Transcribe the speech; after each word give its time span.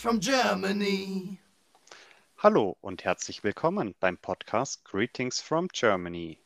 from 0.00 0.18
Germany. 0.18 1.38
Hallo 2.38 2.78
und 2.80 3.04
herzlich 3.04 3.44
willkommen 3.44 3.94
beim 4.00 4.16
Podcast 4.16 4.82
Greetings 4.86 5.42
from 5.42 5.68
Germany. 5.68 6.38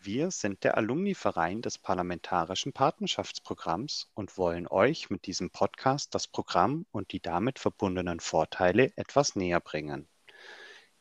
Wir 0.00 0.30
sind 0.30 0.64
der 0.64 0.78
Alumni-Verein 0.78 1.60
des 1.60 1.76
Parlamentarischen 1.76 2.72
Patenschaftsprogramms 2.72 4.10
und 4.14 4.38
wollen 4.38 4.66
euch 4.68 5.10
mit 5.10 5.26
diesem 5.26 5.50
Podcast 5.50 6.14
das 6.14 6.26
Programm 6.26 6.86
und 6.90 7.12
die 7.12 7.20
damit 7.20 7.58
verbundenen 7.58 8.20
Vorteile 8.20 8.90
etwas 8.96 9.36
näher 9.36 9.60
bringen. 9.60 10.08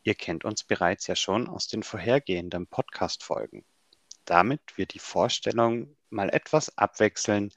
Ihr 0.04 0.16
kennt 0.16 0.44
uns 0.44 0.66
bereits 0.66 1.08
ja 1.08 1.16
schon 1.16 1.48
aus 1.48 1.70
den 1.70 1.84
vorhergehenden 1.84 2.68
Podcast-Folgen. 2.68 3.64
Damit 4.26 4.62
wir 4.76 4.88
die 4.88 5.00
Vorstellung 5.00 5.96
mal 6.10 6.30
etwas 6.32 6.78
abwechseln, 6.78 7.54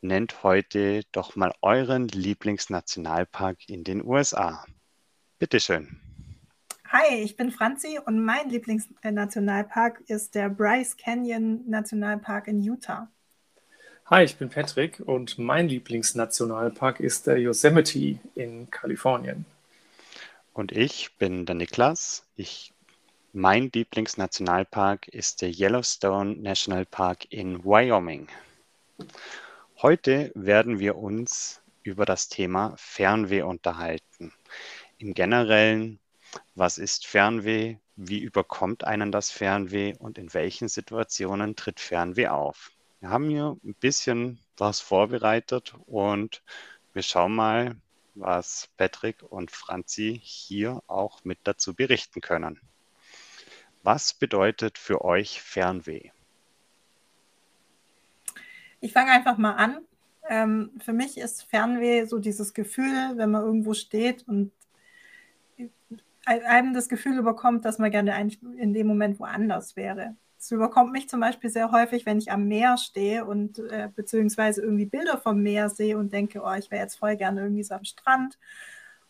nennt 0.00 0.42
heute 0.42 1.02
doch 1.12 1.36
mal 1.36 1.52
euren 1.62 2.08
Lieblingsnationalpark 2.08 3.68
in 3.68 3.84
den 3.84 4.04
USA. 4.04 4.64
Bitteschön. 5.38 6.00
Hi, 6.90 7.16
ich 7.22 7.36
bin 7.36 7.52
Franzi 7.52 7.98
und 8.04 8.24
mein 8.24 8.48
Lieblingsnationalpark 8.48 10.00
ist 10.06 10.34
der 10.34 10.48
Bryce 10.48 10.96
Canyon 10.96 11.68
Nationalpark 11.68 12.48
in 12.48 12.62
Utah. 12.62 13.10
Hi, 14.06 14.24
ich 14.24 14.36
bin 14.36 14.48
Patrick 14.48 15.00
und 15.04 15.38
mein 15.38 15.68
Lieblingsnationalpark 15.68 17.00
ist 17.00 17.26
der 17.26 17.38
Yosemite 17.38 18.18
in 18.34 18.70
Kalifornien. 18.70 19.44
Und 20.54 20.72
ich 20.72 21.14
bin 21.18 21.44
der 21.44 21.56
Niklas. 21.56 22.24
Ich, 22.34 22.72
mein 23.34 23.70
Lieblingsnationalpark 23.70 25.08
ist 25.08 25.42
der 25.42 25.50
Yellowstone 25.50 26.36
National 26.36 26.86
Park 26.86 27.30
in 27.30 27.62
Wyoming. 27.64 28.28
Heute 29.80 30.32
werden 30.34 30.80
wir 30.80 30.96
uns 30.96 31.62
über 31.84 32.04
das 32.04 32.28
Thema 32.28 32.74
Fernweh 32.76 33.42
unterhalten. 33.42 34.32
Im 34.98 35.14
Generellen, 35.14 36.00
was 36.56 36.78
ist 36.78 37.06
Fernweh? 37.06 37.76
Wie 37.94 38.18
überkommt 38.18 38.82
einen 38.82 39.12
das 39.12 39.30
Fernweh 39.30 39.94
und 39.96 40.18
in 40.18 40.34
welchen 40.34 40.66
Situationen 40.66 41.54
tritt 41.54 41.78
Fernweh 41.78 42.26
auf? 42.26 42.72
Wir 42.98 43.10
haben 43.10 43.30
hier 43.30 43.56
ein 43.62 43.74
bisschen 43.74 44.40
was 44.56 44.80
vorbereitet 44.80 45.74
und 45.86 46.42
wir 46.92 47.02
schauen 47.02 47.36
mal, 47.36 47.76
was 48.16 48.68
Patrick 48.78 49.22
und 49.22 49.52
Franzi 49.52 50.20
hier 50.20 50.82
auch 50.88 51.22
mit 51.22 51.38
dazu 51.44 51.72
berichten 51.72 52.20
können. 52.20 52.60
Was 53.84 54.12
bedeutet 54.12 54.76
für 54.76 55.04
euch 55.04 55.40
Fernweh? 55.40 56.10
Ich 58.80 58.92
fange 58.92 59.10
einfach 59.10 59.38
mal 59.38 59.54
an. 59.54 59.78
Ähm, 60.28 60.70
für 60.84 60.92
mich 60.92 61.18
ist 61.18 61.42
Fernweh 61.44 62.04
so 62.04 62.18
dieses 62.18 62.54
Gefühl, 62.54 63.12
wenn 63.16 63.30
man 63.30 63.44
irgendwo 63.44 63.74
steht 63.74 64.26
und 64.28 64.52
einem 66.24 66.74
das 66.74 66.88
Gefühl 66.88 67.18
überkommt, 67.18 67.64
dass 67.64 67.78
man 67.78 67.90
gerne 67.90 68.14
in 68.58 68.74
dem 68.74 68.86
Moment 68.86 69.18
woanders 69.18 69.76
wäre. 69.76 70.14
Es 70.38 70.50
überkommt 70.50 70.92
mich 70.92 71.08
zum 71.08 71.20
Beispiel 71.20 71.50
sehr 71.50 71.72
häufig, 71.72 72.06
wenn 72.06 72.18
ich 72.18 72.30
am 72.30 72.46
Meer 72.46 72.76
stehe 72.76 73.24
und 73.24 73.58
äh, 73.58 73.88
beziehungsweise 73.94 74.62
irgendwie 74.62 74.86
Bilder 74.86 75.18
vom 75.18 75.42
Meer 75.42 75.68
sehe 75.70 75.98
und 75.98 76.12
denke, 76.12 76.42
oh, 76.44 76.52
ich 76.52 76.70
wäre 76.70 76.82
jetzt 76.82 76.96
voll 76.96 77.16
gerne 77.16 77.40
irgendwie 77.40 77.64
so 77.64 77.74
am 77.74 77.84
Strand 77.84 78.38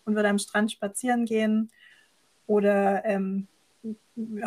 und 0.05 0.15
würde 0.15 0.29
am 0.29 0.39
Strand 0.39 0.73
spazieren 0.73 1.27
gehen. 1.27 1.71
Oder 2.47 3.05
ähm, 3.05 3.47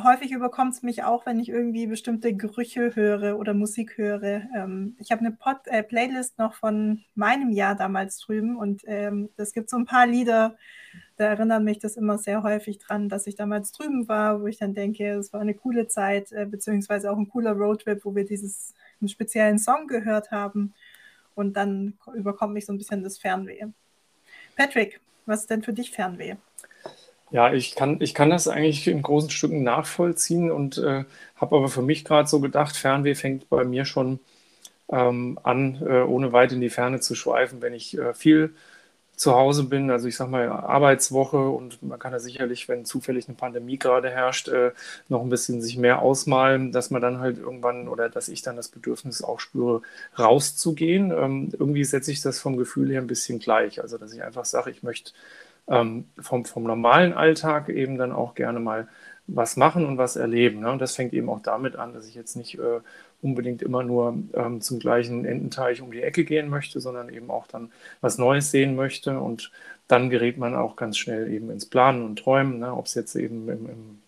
häufig 0.04 0.32
überkommt 0.32 0.74
es 0.74 0.84
mich 0.84 1.04
auch, 1.04 1.26
wenn 1.26 1.40
ich 1.40 1.50
irgendwie 1.50 1.88
bestimmte 1.88 2.34
Gerüche 2.34 2.96
höre 2.96 3.38
oder 3.38 3.54
Musik 3.54 3.98
höre. 3.98 4.44
Ähm, 4.56 4.96
ich 5.00 5.12
habe 5.12 5.22
eine 5.22 5.32
Pod 5.32 5.58
äh, 5.66 5.84
Playlist 5.84 6.38
noch 6.38 6.54
von 6.54 7.04
meinem 7.16 7.52
Jahr 7.52 7.76
damals 7.76 8.20
drüben 8.20 8.58
und 8.58 8.82
ähm, 8.86 9.30
es 9.38 9.54
gibt 9.54 9.70
so 9.70 9.78
ein 9.78 9.86
paar 9.86 10.06
Lieder, 10.06 10.58
da 11.16 11.26
erinnert 11.26 11.64
mich 11.64 11.80
das 11.80 11.98
immer 11.98 12.18
sehr 12.18 12.44
häufig 12.44 12.80
dran, 12.80 13.08
dass 13.08 13.28
ich 13.28 13.36
damals 13.36 13.72
drüben 13.72 14.08
war, 14.08 14.42
wo 14.42 14.48
ich 14.48 14.58
dann 14.58 14.74
denke, 14.74 15.08
es 15.14 15.32
war 15.32 15.42
eine 15.42 15.54
coole 15.54 15.88
Zeit, 15.88 16.32
äh, 16.32 16.46
beziehungsweise 16.46 17.12
auch 17.12 17.18
ein 17.18 17.30
cooler 17.30 17.52
Roadtrip, 17.52 18.04
wo 18.04 18.16
wir 18.16 18.26
dieses 18.26 18.74
einen 19.00 19.08
speziellen 19.08 19.60
Song 19.60 19.88
gehört 19.88 20.32
haben. 20.32 20.74
Und 21.34 21.56
dann 21.56 21.94
überkommt 22.14 22.54
mich 22.54 22.66
so 22.66 22.74
ein 22.74 22.78
bisschen 22.78 23.04
das 23.04 23.18
Fernweh. 23.18 23.68
Patrick, 24.56 25.00
was 25.26 25.42
ist 25.42 25.50
denn 25.50 25.64
für 25.64 25.74
dich 25.74 25.92
Fernweh? 25.92 26.36
Ja, 27.32 27.54
ich 27.54 27.76
kann, 27.76 28.02
ich 28.02 28.14
kann 28.14 28.30
das 28.30 28.48
eigentlich 28.50 28.88
in 28.88 29.02
großen 29.02 29.30
Stücken 29.30 29.64
nachvollziehen 29.64 30.52
und 30.52 30.78
äh, 30.78 31.06
habe 31.38 31.56
aber 31.56 31.70
für 31.70 31.82
mich 31.82 32.04
gerade 32.04 32.28
so 32.28 32.42
gedacht, 32.42 32.76
Fernweh 32.76 33.16
fängt 33.16 33.50
bei 33.50 33.64
mir 33.64 33.86
schon 33.86 34.20
ähm, 34.90 35.40
an, 35.44 35.82
äh, 35.86 36.02
ohne 36.04 36.34
weit 36.34 36.54
in 36.54 36.62
die 36.62 36.70
Ferne 36.70 37.00
zu 37.02 37.16
schweifen, 37.16 37.62
wenn 37.62 37.74
ich 37.74 37.98
äh, 37.98 38.14
viel 38.14 38.54
zu 39.16 39.34
Hause 39.36 39.66
bin, 39.66 39.92
also 39.92 40.08
ich 40.08 40.16
sage 40.18 40.32
mal 40.32 40.50
Arbeitswoche 40.50 41.38
und 41.50 41.84
man 41.84 42.00
kann 42.00 42.14
ja 42.14 42.20
sicherlich, 42.20 42.70
wenn 42.70 42.86
zufällig 42.86 43.28
eine 43.28 43.38
Pandemie 43.38 43.78
gerade 43.80 44.10
herrscht, 44.12 44.50
äh, 44.50 44.72
noch 45.10 45.22
ein 45.24 45.30
bisschen 45.30 45.62
sich 45.62 45.78
mehr 45.78 46.02
ausmalen, 46.02 46.72
dass 46.74 46.92
man 46.92 47.02
dann 47.02 47.20
halt 47.20 47.38
irgendwann 47.40 47.88
oder 47.90 48.10
dass 48.10 48.30
ich 48.30 48.42
dann 48.44 48.58
das 48.58 48.70
Bedürfnis 48.70 49.24
auch 49.24 49.40
spüre, 49.40 49.82
rauszugehen. 50.20 51.12
Ähm, 51.12 51.50
irgendwie 51.54 51.86
setze 51.86 52.12
ich 52.12 52.22
das 52.22 52.40
vom 52.42 52.58
Gefühl 52.58 52.92
her 52.92 53.02
ein 53.02 53.08
bisschen 53.08 53.40
gleich, 53.40 53.82
also 53.82 53.98
dass 53.98 54.14
ich 54.14 54.24
einfach 54.24 54.46
sage, 54.46 54.72
ich 54.72 54.84
möchte 54.84 55.14
ähm, 55.68 56.10
vom, 56.20 56.46
vom 56.46 56.64
normalen 56.64 57.14
Alltag 57.14 57.70
eben 57.70 57.98
dann 57.98 58.12
auch 58.12 58.36
gerne 58.36 58.60
mal 58.60 58.88
was 59.28 59.56
machen 59.58 59.86
und 59.86 59.98
was 59.98 60.16
erleben. 60.16 60.62
Ne? 60.62 60.72
Und 60.72 60.80
das 60.80 60.96
fängt 60.96 61.14
eben 61.14 61.30
auch 61.30 61.42
damit 61.42 61.76
an, 61.76 61.94
dass 61.94 62.08
ich 62.08 62.16
jetzt 62.16 62.36
nicht 62.36 62.60
äh, 62.60 62.80
unbedingt 63.22 63.62
immer 63.62 63.84
nur 63.84 64.18
ähm, 64.34 64.62
zum 64.62 64.80
gleichen 64.80 65.26
Ententeich 65.26 65.82
um 65.82 65.92
die 65.92 66.02
Ecke 66.02 66.26
gehen 66.26 66.50
möchte, 66.50 66.80
sondern 66.80 67.10
eben 67.10 67.30
auch 67.30 67.48
dann 67.48 67.72
was 68.02 68.18
Neues 68.18 68.52
sehen 68.52 68.76
möchte. 68.76 69.20
Und 69.20 69.52
dann 69.88 70.10
gerät 70.10 70.38
man 70.38 70.56
auch 70.56 70.76
ganz 70.76 70.98
schnell 70.98 71.32
eben 71.32 71.50
ins 71.50 71.66
Planen 71.66 72.04
und 72.04 72.20
Träumen, 72.20 72.60
ne? 72.60 72.74
ob 72.74 72.88
es 72.88 72.96
jetzt 72.96 73.16
eben 73.16 73.48
im, 73.50 73.70
im 73.70 74.02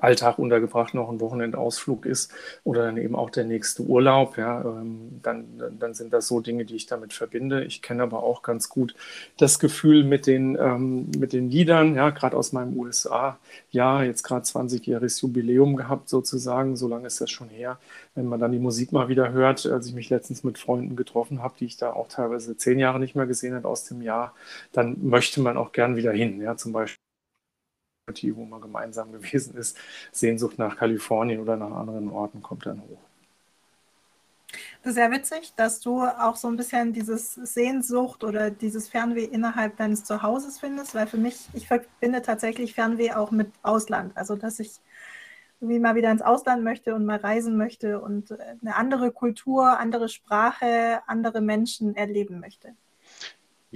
Alltag 0.00 0.38
untergebracht 0.38 0.94
noch 0.94 1.10
ein 1.10 1.20
Wochenendausflug 1.20 2.06
ist 2.06 2.32
oder 2.64 2.84
dann 2.84 2.96
eben 2.96 3.14
auch 3.14 3.30
der 3.30 3.44
nächste 3.44 3.82
Urlaub, 3.82 4.38
ja, 4.38 4.62
ähm, 4.62 5.20
dann, 5.22 5.76
dann 5.78 5.94
sind 5.94 6.12
das 6.12 6.26
so 6.26 6.40
Dinge, 6.40 6.64
die 6.64 6.76
ich 6.76 6.86
damit 6.86 7.12
verbinde. 7.12 7.64
Ich 7.64 7.82
kenne 7.82 8.02
aber 8.02 8.22
auch 8.22 8.42
ganz 8.42 8.68
gut 8.68 8.94
das 9.36 9.58
Gefühl 9.58 10.04
mit 10.04 10.26
den, 10.26 10.56
ähm, 10.58 11.10
mit 11.18 11.32
den 11.32 11.50
Liedern, 11.50 11.94
ja, 11.94 12.10
gerade 12.10 12.36
aus 12.36 12.52
meinem 12.52 12.76
USA, 12.78 13.38
ja, 13.70 14.02
jetzt 14.02 14.22
gerade 14.22 14.44
20-jähriges 14.44 15.22
Jubiläum 15.22 15.76
gehabt 15.76 16.08
sozusagen, 16.08 16.76
so 16.76 16.88
lange 16.88 17.06
ist 17.06 17.20
das 17.20 17.30
schon 17.30 17.48
her. 17.48 17.78
Wenn 18.14 18.26
man 18.26 18.40
dann 18.40 18.52
die 18.52 18.58
Musik 18.58 18.92
mal 18.92 19.08
wieder 19.08 19.32
hört, 19.32 19.66
als 19.66 19.86
ich 19.86 19.94
mich 19.94 20.10
letztens 20.10 20.44
mit 20.44 20.58
Freunden 20.58 20.96
getroffen 20.96 21.42
habe, 21.42 21.54
die 21.58 21.66
ich 21.66 21.76
da 21.76 21.92
auch 21.92 22.08
teilweise 22.08 22.56
zehn 22.56 22.78
Jahre 22.78 23.00
nicht 23.00 23.14
mehr 23.14 23.26
gesehen 23.26 23.54
habe 23.54 23.68
aus 23.68 23.84
dem 23.84 24.02
Jahr, 24.02 24.34
dann 24.72 24.96
möchte 25.02 25.40
man 25.40 25.56
auch 25.56 25.72
gern 25.72 25.96
wieder 25.96 26.12
hin, 26.12 26.40
ja, 26.40 26.56
zum 26.56 26.72
Beispiel 26.72 27.03
wo 28.06 28.44
man 28.44 28.60
gemeinsam 28.60 29.12
gewesen 29.12 29.56
ist, 29.56 29.78
Sehnsucht 30.12 30.58
nach 30.58 30.76
Kalifornien 30.76 31.40
oder 31.40 31.56
nach 31.56 31.70
anderen 31.70 32.10
Orten 32.10 32.42
kommt 32.42 32.66
dann 32.66 32.82
hoch. 32.82 32.98
Das 34.82 34.90
ist 34.90 34.94
sehr 34.96 35.10
witzig, 35.10 35.54
dass 35.56 35.80
du 35.80 36.02
auch 36.02 36.36
so 36.36 36.46
ein 36.48 36.56
bisschen 36.56 36.92
dieses 36.92 37.34
Sehnsucht 37.34 38.22
oder 38.22 38.50
dieses 38.50 38.88
Fernweh 38.88 39.24
innerhalb 39.24 39.78
deines 39.78 40.04
Zuhauses 40.04 40.60
findest, 40.60 40.94
weil 40.94 41.06
für 41.06 41.16
mich, 41.16 41.48
ich 41.54 41.66
verbinde 41.66 42.22
tatsächlich 42.22 42.74
Fernweh 42.74 43.12
auch 43.12 43.30
mit 43.30 43.50
Ausland. 43.62 44.16
Also, 44.16 44.36
dass 44.36 44.60
ich 44.60 44.72
irgendwie 45.60 45.80
mal 45.80 45.94
wieder 45.94 46.10
ins 46.10 46.22
Ausland 46.22 46.62
möchte 46.62 46.94
und 46.94 47.06
mal 47.06 47.16
reisen 47.16 47.56
möchte 47.56 48.00
und 48.00 48.32
eine 48.32 48.76
andere 48.76 49.10
Kultur, 49.10 49.78
andere 49.78 50.10
Sprache, 50.10 51.00
andere 51.06 51.40
Menschen 51.40 51.96
erleben 51.96 52.38
möchte. 52.38 52.74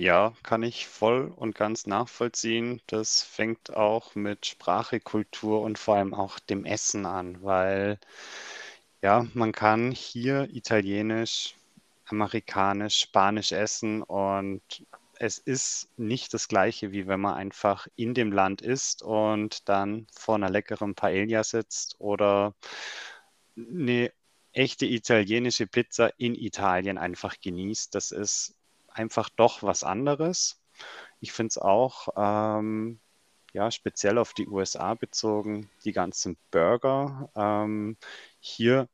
Ja, 0.01 0.33
kann 0.45 0.63
ich 0.63 0.87
voll 0.87 1.33
und 1.35 1.57
ganz 1.57 1.87
nachvollziehen. 1.87 2.81
Das 2.87 3.23
fängt 3.23 3.75
auch 3.75 4.15
mit 4.15 4.47
Sprache, 4.47 5.01
Kultur 5.01 5.61
und 5.63 5.77
vor 5.77 5.97
allem 5.97 6.15
auch 6.15 6.39
dem 6.39 6.65
Essen 6.65 7.05
an, 7.05 7.43
weil 7.43 7.99
ja, 9.03 9.27
man 9.35 9.51
kann 9.53 9.91
hier 9.91 10.49
Italienisch, 10.53 11.57
Amerikanisch, 12.07 13.01
Spanisch 13.01 13.51
essen 13.51 14.03
und 14.05 14.63
es 15.19 15.39
ist 15.39 15.89
nicht 15.99 16.33
das 16.33 16.47
Gleiche, 16.47 16.93
wie 16.93 17.09
wenn 17.09 17.21
man 17.21 17.35
einfach 17.35 17.89
in 17.97 18.15
dem 18.15 18.31
Land 18.31 18.63
ist 18.63 19.03
und 19.03 19.69
dann 19.69 20.07
vor 20.13 20.37
einer 20.37 20.51
leckeren 20.51 20.95
Paella 20.95 21.43
sitzt 21.43 21.97
oder 21.99 22.55
eine 23.57 24.13
echte 24.53 24.87
italienische 24.87 25.67
Pizza 25.67 26.13
in 26.19 26.37
Italien 26.37 26.99
einfach 26.99 27.41
genießt. 27.41 27.95
Das 27.97 28.13
ist 28.13 28.58
einfach 28.99 29.29
doch 29.31 29.63
was 29.63 29.85
anderes. 29.85 30.61
Ich 31.21 31.33
finde 31.33 31.49
es 31.49 31.59
auch, 31.59 32.09
ähm, 32.17 33.01
ja, 33.53 33.71
speziell 33.71 34.19
auf 34.19 34.35
die 34.35 34.47
USA 34.47 34.95
bezogen, 34.95 35.71
die 35.85 35.93
ganzen 35.93 36.37
Burger. 36.51 37.31
Ähm, 37.35 37.97
hier, 38.41 38.89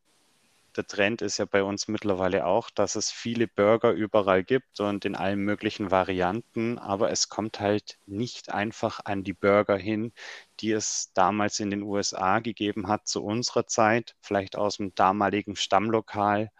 der 0.76 0.86
Trend 0.86 1.22
ist 1.22 1.38
ja 1.38 1.44
bei 1.44 1.62
uns 1.62 1.88
mittlerweile 1.88 2.46
auch, 2.46 2.70
dass 2.70 2.96
es 2.96 3.10
viele 3.10 3.46
Burger 3.46 3.92
überall 3.92 4.42
gibt 4.42 4.80
und 4.80 5.04
in 5.04 5.14
allen 5.16 5.40
möglichen 5.40 5.90
Varianten, 5.90 6.78
aber 6.78 7.10
es 7.10 7.28
kommt 7.28 7.60
halt 7.60 7.98
nicht 8.06 8.50
einfach 8.50 9.00
an 9.04 9.22
die 9.24 9.34
Burger 9.34 9.76
hin, 9.76 10.12
die 10.60 10.72
es 10.72 11.12
damals 11.14 11.60
in 11.60 11.70
den 11.70 11.82
USA 11.82 12.40
gegeben 12.40 12.88
hat 12.88 13.06
zu 13.06 13.22
unserer 13.24 13.66
Zeit, 13.66 14.16
vielleicht 14.20 14.56
aus 14.56 14.78
dem 14.78 14.94
damaligen 14.94 15.56
Stammlokal. 15.56 16.50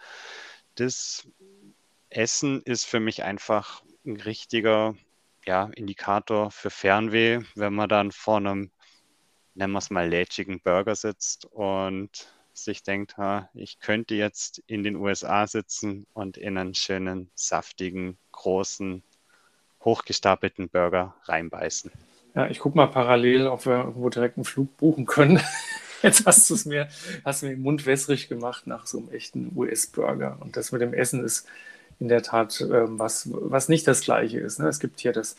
Das 0.77 1.27
Essen 2.17 2.63
ist 2.63 2.85
für 2.85 3.01
mich 3.01 3.25
einfach 3.25 3.83
ein 4.07 4.21
richtiger 4.21 4.95
ja, 5.47 5.71
Indikator 5.75 6.51
für 6.51 6.71
Fernweh, 6.71 7.41
wenn 7.55 7.75
man 7.75 7.89
dann 7.89 8.13
vor 8.13 8.39
einem, 8.39 8.71
nennen 9.55 9.73
wir 9.73 9.79
es 9.79 9.91
mal, 9.91 10.09
lätschigen 10.09 10.61
Burger 10.61 10.95
sitzt 10.95 11.47
und 11.47 12.29
sich 12.53 12.83
denkt, 12.83 13.19
ha, 13.19 13.51
ich 13.53 13.81
könnte 13.81 14.15
jetzt 14.15 14.63
in 14.67 14.85
den 14.85 14.97
USA 14.97 15.47
sitzen 15.47 16.07
und 16.13 16.37
in 16.37 16.57
einen 16.57 16.75
schönen, 16.75 17.31
saftigen, 17.35 18.17
großen, 18.33 19.03
hochgestapelten 19.85 20.69
Burger 20.69 21.15
reinbeißen. 21.25 21.91
Ja, 22.35 22.47
ich 22.49 22.59
gucke 22.59 22.77
mal 22.77 22.87
parallel, 22.87 23.49
ob 23.49 23.67
wir 23.67 23.79
irgendwo 23.79 24.09
direkt 24.09 24.37
einen 24.37 24.45
Flug 24.45 24.77
buchen 24.77 25.07
können. 25.07 25.41
Jetzt 26.03 26.27
hast 26.27 26.49
du 26.51 26.55
es 26.55 26.65
mir, 26.65 26.89
hast 27.25 27.43
mir 27.43 27.51
den 27.51 27.63
Mund 27.63 27.87
wässrig 27.87 28.29
gemacht 28.29 28.67
nach 28.67 28.87
so 28.87 28.99
einem 28.99 29.11
echten 29.11 29.53
US-Burger. 29.57 30.39
Und 30.41 30.57
das 30.57 30.71
mit 30.71 30.83
dem 30.83 30.93
Essen 30.93 31.25
ist 31.25 31.47
in 32.01 32.09
der 32.09 32.23
Tat 32.23 32.61
ähm, 32.61 32.99
was, 32.99 33.29
was 33.33 33.69
nicht 33.69 33.87
das 33.87 34.03
Gleiche 34.03 34.41
ist. 34.41 34.59
Ne? 34.59 34.69
Es 34.69 34.81
gibt 34.81 35.01
hier 35.01 35.13
das 35.13 35.37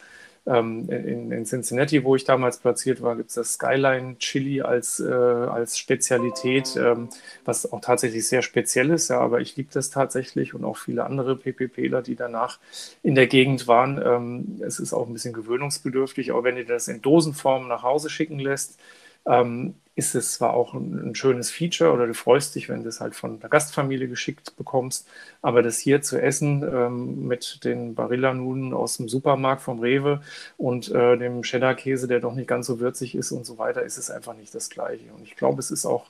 ähm, 0.48 0.88
in, 0.90 1.32
in, 1.32 1.46
Cincinnati, 1.46 2.04
wo 2.04 2.16
ich 2.16 2.24
damals 2.24 2.58
platziert 2.58 3.02
war, 3.02 3.16
gibt 3.16 3.30
es 3.30 3.36
das 3.36 3.54
Skyline 3.54 4.18
Chili 4.20 4.62
als, 4.62 5.00
äh, 5.00 5.12
als 5.12 5.78
Spezialität, 5.78 6.76
ähm, 6.76 7.10
was 7.46 7.72
auch 7.72 7.82
tatsächlich 7.82 8.28
sehr 8.28 8.44
speziell 8.44 8.92
ist. 8.92 9.10
Ja, 9.10 9.20
aber 9.22 9.42
ich 9.42 9.56
liebe 9.56 9.70
das 9.74 9.90
tatsächlich 9.90 10.54
und 10.54 10.64
auch 10.64 10.78
viele 10.78 11.06
andere 11.06 11.36
PPPler, 11.36 12.04
die 12.04 12.16
danach 12.16 12.60
in 13.02 13.16
der 13.16 13.26
Gegend 13.28 13.68
waren. 13.68 14.00
Ähm, 14.04 14.62
es 14.64 14.80
ist 14.80 14.94
auch 14.94 15.08
ein 15.08 15.14
bisschen 15.14 15.34
gewöhnungsbedürftig, 15.34 16.32
aber 16.32 16.44
wenn 16.44 16.58
ihr 16.58 16.66
das 16.66 16.88
in 16.88 17.02
Dosenform 17.02 17.68
nach 17.68 17.82
Hause 17.82 18.10
schicken 18.10 18.38
lässt, 18.38 18.80
ähm, 19.26 19.74
ist 19.96 20.14
es 20.14 20.34
zwar 20.34 20.54
auch 20.54 20.74
ein, 20.74 21.16
schönes 21.16 21.50
Feature 21.50 21.92
oder 21.92 22.06
du 22.06 22.14
freust 22.14 22.54
dich, 22.56 22.68
wenn 22.68 22.84
du 22.84 22.90
es 22.90 23.00
halt 23.00 23.16
von 23.16 23.40
der 23.40 23.50
Gastfamilie 23.50 24.10
geschickt 24.10 24.56
bekommst, 24.58 25.08
aber 25.42 25.64
das 25.64 25.80
hier 25.80 26.02
zu 26.02 26.22
essen 26.22 26.64
ähm, 26.64 27.28
mit 27.28 27.64
den 27.64 27.96
Barilla-Nudeln 27.96 28.74
aus 28.74 28.98
dem 28.98 29.08
Supermarkt 29.08 29.62
vom 29.62 29.80
Rewe 29.80 30.22
und 30.58 30.92
äh, 30.92 31.18
dem 31.18 31.44
Cheddar-Käse, 31.44 32.08
der 32.08 32.20
doch 32.20 32.36
nicht 32.36 32.48
ganz 32.48 32.68
so 32.68 32.80
würzig 32.82 33.16
ist 33.16 33.32
und 33.32 33.46
so 33.46 33.58
weiter, 33.58 33.84
ist 33.84 33.98
es 33.98 34.12
einfach 34.12 34.36
nicht 34.36 34.54
das 34.54 34.70
Gleiche. 34.70 35.14
Und 35.14 35.24
ich 35.24 35.38
glaube, 35.38 35.60
es 35.60 35.72
ist 35.72 35.86
auch 35.86 36.08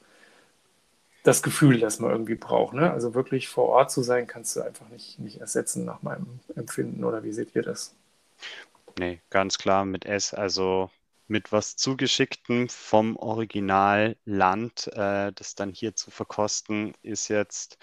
das 1.24 1.44
Gefühl, 1.44 1.80
das 1.80 2.00
man 2.00 2.12
irgendwie 2.12 2.36
braucht. 2.36 2.74
Ne? 2.74 2.92
Also 2.92 3.14
wirklich 3.14 3.50
vor 3.50 3.70
Ort 3.70 3.92
zu 3.92 4.02
sein, 4.02 4.26
kannst 4.28 4.56
du 4.56 4.62
einfach 4.62 4.90
nicht, 4.90 5.20
nicht 5.20 5.42
ersetzen 5.42 5.86
nach 5.86 6.02
meinem 6.02 6.40
Empfinden. 6.56 7.04
Oder 7.04 7.24
wie 7.24 7.34
seht 7.34 7.56
ihr 7.56 7.64
das? 7.64 7.94
Nee, 8.98 9.20
ganz 9.30 9.58
klar 9.58 9.86
mit 9.86 10.06
S. 10.06 10.34
Also 10.34 10.90
mit 11.28 11.52
was 11.52 11.76
zugeschicktem 11.76 12.70
vom 12.70 13.16
Originalland, 13.18 14.88
äh, 14.94 15.32
das 15.34 15.56
dann 15.56 15.72
hier 15.72 15.96
zu 15.96 16.12
verkosten, 16.12 16.94
ist 17.02 17.30
jetzt, 17.30 17.78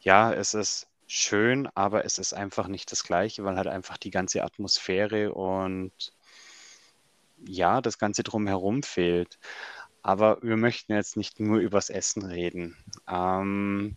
ja, 0.00 0.32
es 0.32 0.54
ist 0.54 0.88
schön, 1.06 1.68
aber 1.74 2.04
es 2.04 2.18
ist 2.18 2.32
einfach 2.34 2.68
nicht 2.68 2.90
das 2.92 3.04
Gleiche, 3.04 3.44
weil 3.44 3.56
halt 3.56 3.68
einfach 3.68 3.98
die 3.98 4.10
ganze 4.10 4.44
Atmosphäre 4.44 5.32
und 5.32 5.92
ja, 7.46 7.80
das 7.80 7.98
Ganze 7.98 8.22
drumherum 8.22 8.82
fehlt. 8.82 9.38
Aber 10.02 10.38
wir 10.42 10.56
möchten 10.56 10.94
jetzt 10.94 11.16
nicht 11.16 11.40
nur 11.40 11.58
übers 11.58 11.90
Essen 11.90 12.24
reden. 12.24 12.76
Ähm, 13.08 13.96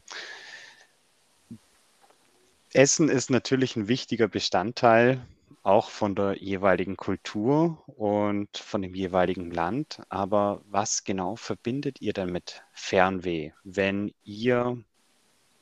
Essen 2.74 3.10
ist 3.10 3.30
natürlich 3.30 3.76
ein 3.76 3.88
wichtiger 3.88 4.28
Bestandteil 4.28 5.26
auch 5.64 5.90
von 5.90 6.16
der 6.16 6.38
jeweiligen 6.42 6.98
Kultur 6.98 7.84
und 7.88 8.58
von 8.58 8.82
dem 8.82 8.96
jeweiligen 8.96 9.52
Land. 9.52 10.02
Aber 10.10 10.62
was 10.66 11.04
genau 11.04 11.36
verbindet 11.36 12.02
ihr 12.02 12.14
denn 12.14 12.32
mit 12.32 12.64
Fernweh, 12.74 13.52
wenn 13.64 14.14
ihr 14.24 14.78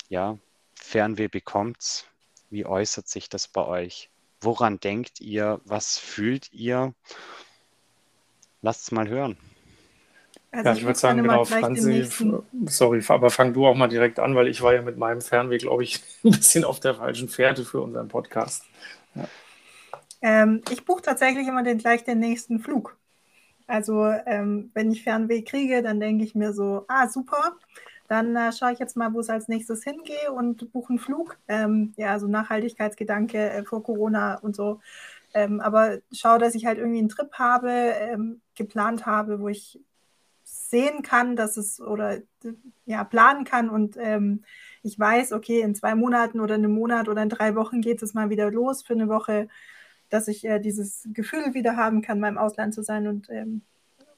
ja 0.08 0.38
Fernweh 0.76 1.28
bekommt? 1.28 2.08
Wie 2.50 2.66
äußert 2.66 3.08
sich 3.08 3.30
das 3.30 3.48
bei 3.48 3.66
euch? 3.66 4.10
Woran 4.42 4.80
denkt 4.80 5.20
ihr? 5.20 5.60
Was 5.66 5.98
fühlt 5.98 6.52
ihr? 6.54 6.94
Lasst 8.62 8.84
es 8.84 8.92
mal 8.92 9.08
hören. 9.08 9.38
Also 10.52 10.66
ja, 10.66 10.74
ich, 10.74 10.80
ich 10.80 10.86
würde 10.86 11.00
sagen, 11.00 11.22
genau, 11.22 11.46
Franzi, 11.46 12.10
sorry, 12.66 13.04
aber 13.08 13.30
fang 13.30 13.54
du 13.54 13.68
auch 13.68 13.76
mal 13.76 13.88
direkt 13.88 14.18
an, 14.18 14.36
weil 14.36 14.48
ich 14.48 14.62
war 14.62 14.74
ja 14.74 14.82
mit 14.82 14.98
meinem 14.98 15.22
Fernweh, 15.22 15.60
glaube 15.60 15.84
ich, 15.84 16.02
ein 16.24 16.32
bisschen 16.32 16.64
auf 16.64 16.80
der 16.80 16.96
falschen 16.96 17.30
Fährte 17.30 17.66
für 17.66 17.82
unseren 17.82 18.08
Podcast. 18.08 18.64
Ja. 19.14 19.28
Ähm, 20.22 20.62
ich 20.70 20.86
buche 20.86 21.02
tatsächlich 21.02 21.48
immer 21.48 21.64
den, 21.64 21.78
gleich 21.78 22.04
den 22.04 22.20
nächsten 22.20 22.60
Flug. 22.60 22.98
Also 23.68 24.06
ähm, 24.26 24.72
wenn 24.74 24.92
ich 24.92 25.04
Fernweh 25.04 25.44
kriege, 25.44 25.84
dann 25.84 26.00
denke 26.00 26.24
ich 26.24 26.36
mir 26.36 26.54
so, 26.54 26.86
ah 26.88 27.08
super, 27.08 27.56
dann 28.08 28.36
äh, 28.36 28.52
schaue 28.52 28.74
ich 28.74 28.80
jetzt 28.80 28.98
mal, 28.98 29.14
wo 29.14 29.20
es 29.20 29.30
als 29.30 29.48
nächstes 29.48 29.84
hingehe 29.84 30.32
und 30.34 30.72
buche 30.74 30.90
einen 30.90 31.00
Flug. 31.00 31.38
Ähm, 31.48 31.94
ja, 31.96 32.18
so 32.20 32.28
Nachhaltigkeitsgedanke 32.28 33.38
äh, 33.52 33.64
vor 33.64 33.84
Corona 33.84 34.40
und 34.40 34.56
so. 34.56 34.82
Ähm, 35.36 35.62
aber 35.62 36.00
schaue, 36.12 36.40
dass 36.40 36.56
ich 36.56 36.66
halt 36.66 36.80
irgendwie 36.80 37.00
einen 37.00 37.10
Trip 37.10 37.32
habe, 37.34 37.70
ähm, 37.70 38.42
geplant 38.56 39.06
habe, 39.06 39.40
wo 39.40 39.48
ich 39.48 39.80
sehen 40.44 41.04
kann, 41.04 41.36
dass 41.36 41.58
es 41.58 41.80
oder 41.80 42.18
ja, 42.86 43.04
planen 43.04 43.44
kann 43.44 43.70
und 43.70 43.98
ähm, 43.98 44.44
ich 44.82 44.98
weiß, 44.98 45.34
okay, 45.34 45.62
in 45.62 45.76
zwei 45.76 45.94
Monaten 45.94 46.40
oder 46.40 46.56
einem 46.56 46.72
Monat 46.74 47.10
oder 47.10 47.22
in 47.22 47.30
drei 47.30 47.56
Wochen 47.56 47.82
geht 47.82 48.02
es 48.02 48.14
mal 48.16 48.30
wieder 48.32 48.50
los 48.50 48.82
für 48.82 48.94
eine 48.94 49.10
Woche 49.10 49.48
dass 50.10 50.28
ich 50.28 50.46
äh, 50.46 50.60
dieses 50.60 51.08
Gefühl 51.14 51.54
wieder 51.54 51.76
haben 51.78 52.02
kann, 52.02 52.20
mal 52.20 52.30
im 52.30 52.38
Ausland 52.38 52.74
zu 52.74 52.82
sein 52.82 53.08
und 53.08 53.30
ähm, 53.30 53.62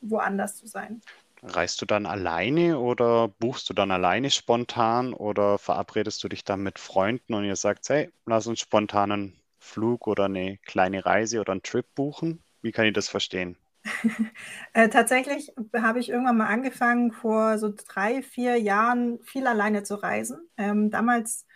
woanders 0.02 0.58
zu 0.58 0.68
sein. 0.68 1.02
Reist 1.44 1.82
du 1.82 1.86
dann 1.86 2.06
alleine 2.06 2.78
oder 2.78 3.28
buchst 3.28 3.70
du 3.70 3.74
dann 3.74 3.90
alleine 3.90 4.30
spontan 4.30 5.14
oder 5.14 5.58
verabredest 5.58 6.24
du 6.24 6.30
dich 6.30 6.44
dann 6.44 6.62
mit 6.62 6.78
Freunden 6.78 7.34
und 7.34 7.46
ihr 7.46 7.56
sagt, 7.56 7.90
hey, 7.90 8.10
lass 8.26 8.46
uns 8.46 8.60
spontanen 8.60 9.40
Flug 9.58 10.08
oder 10.08 10.26
eine 10.26 10.58
kleine 10.66 11.06
Reise 11.06 11.40
oder 11.40 11.54
einen 11.54 11.64
Trip 11.64 11.86
buchen? 11.96 12.44
Wie 12.62 12.72
kann 12.72 12.86
ich 12.86 12.94
das 12.94 13.10
verstehen? 13.10 13.58
äh, 14.74 14.90
tatsächlich 14.90 15.52
habe 15.76 16.00
ich 16.00 16.10
irgendwann 16.10 16.38
mal 16.38 16.48
angefangen, 16.48 17.12
vor 17.12 17.58
so 17.58 17.74
drei, 17.76 18.22
vier 18.22 18.58
Jahren 18.58 19.20
viel 19.24 19.48
alleine 19.48 19.82
zu 19.82 19.96
reisen. 19.96 20.48
Ähm, 20.58 20.92
damals 20.92 21.48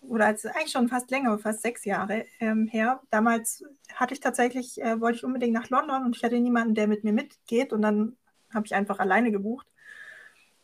oder 0.00 0.26
als 0.26 0.46
eigentlich 0.46 0.72
schon 0.72 0.88
fast 0.88 1.10
länger, 1.10 1.38
fast 1.38 1.62
sechs 1.62 1.84
Jahre 1.84 2.24
ähm, 2.40 2.66
her. 2.66 3.00
Damals 3.10 3.64
hatte 3.94 4.14
ich 4.14 4.20
tatsächlich, 4.20 4.80
äh, 4.82 5.00
wollte 5.00 5.18
ich 5.18 5.24
unbedingt 5.24 5.54
nach 5.54 5.70
London 5.70 6.04
und 6.04 6.16
ich 6.16 6.24
hatte 6.24 6.38
niemanden, 6.40 6.74
der 6.74 6.88
mit 6.88 7.04
mir 7.04 7.12
mitgeht 7.12 7.72
und 7.72 7.82
dann 7.82 8.16
habe 8.52 8.66
ich 8.66 8.74
einfach 8.74 8.98
alleine 8.98 9.30
gebucht. 9.30 9.66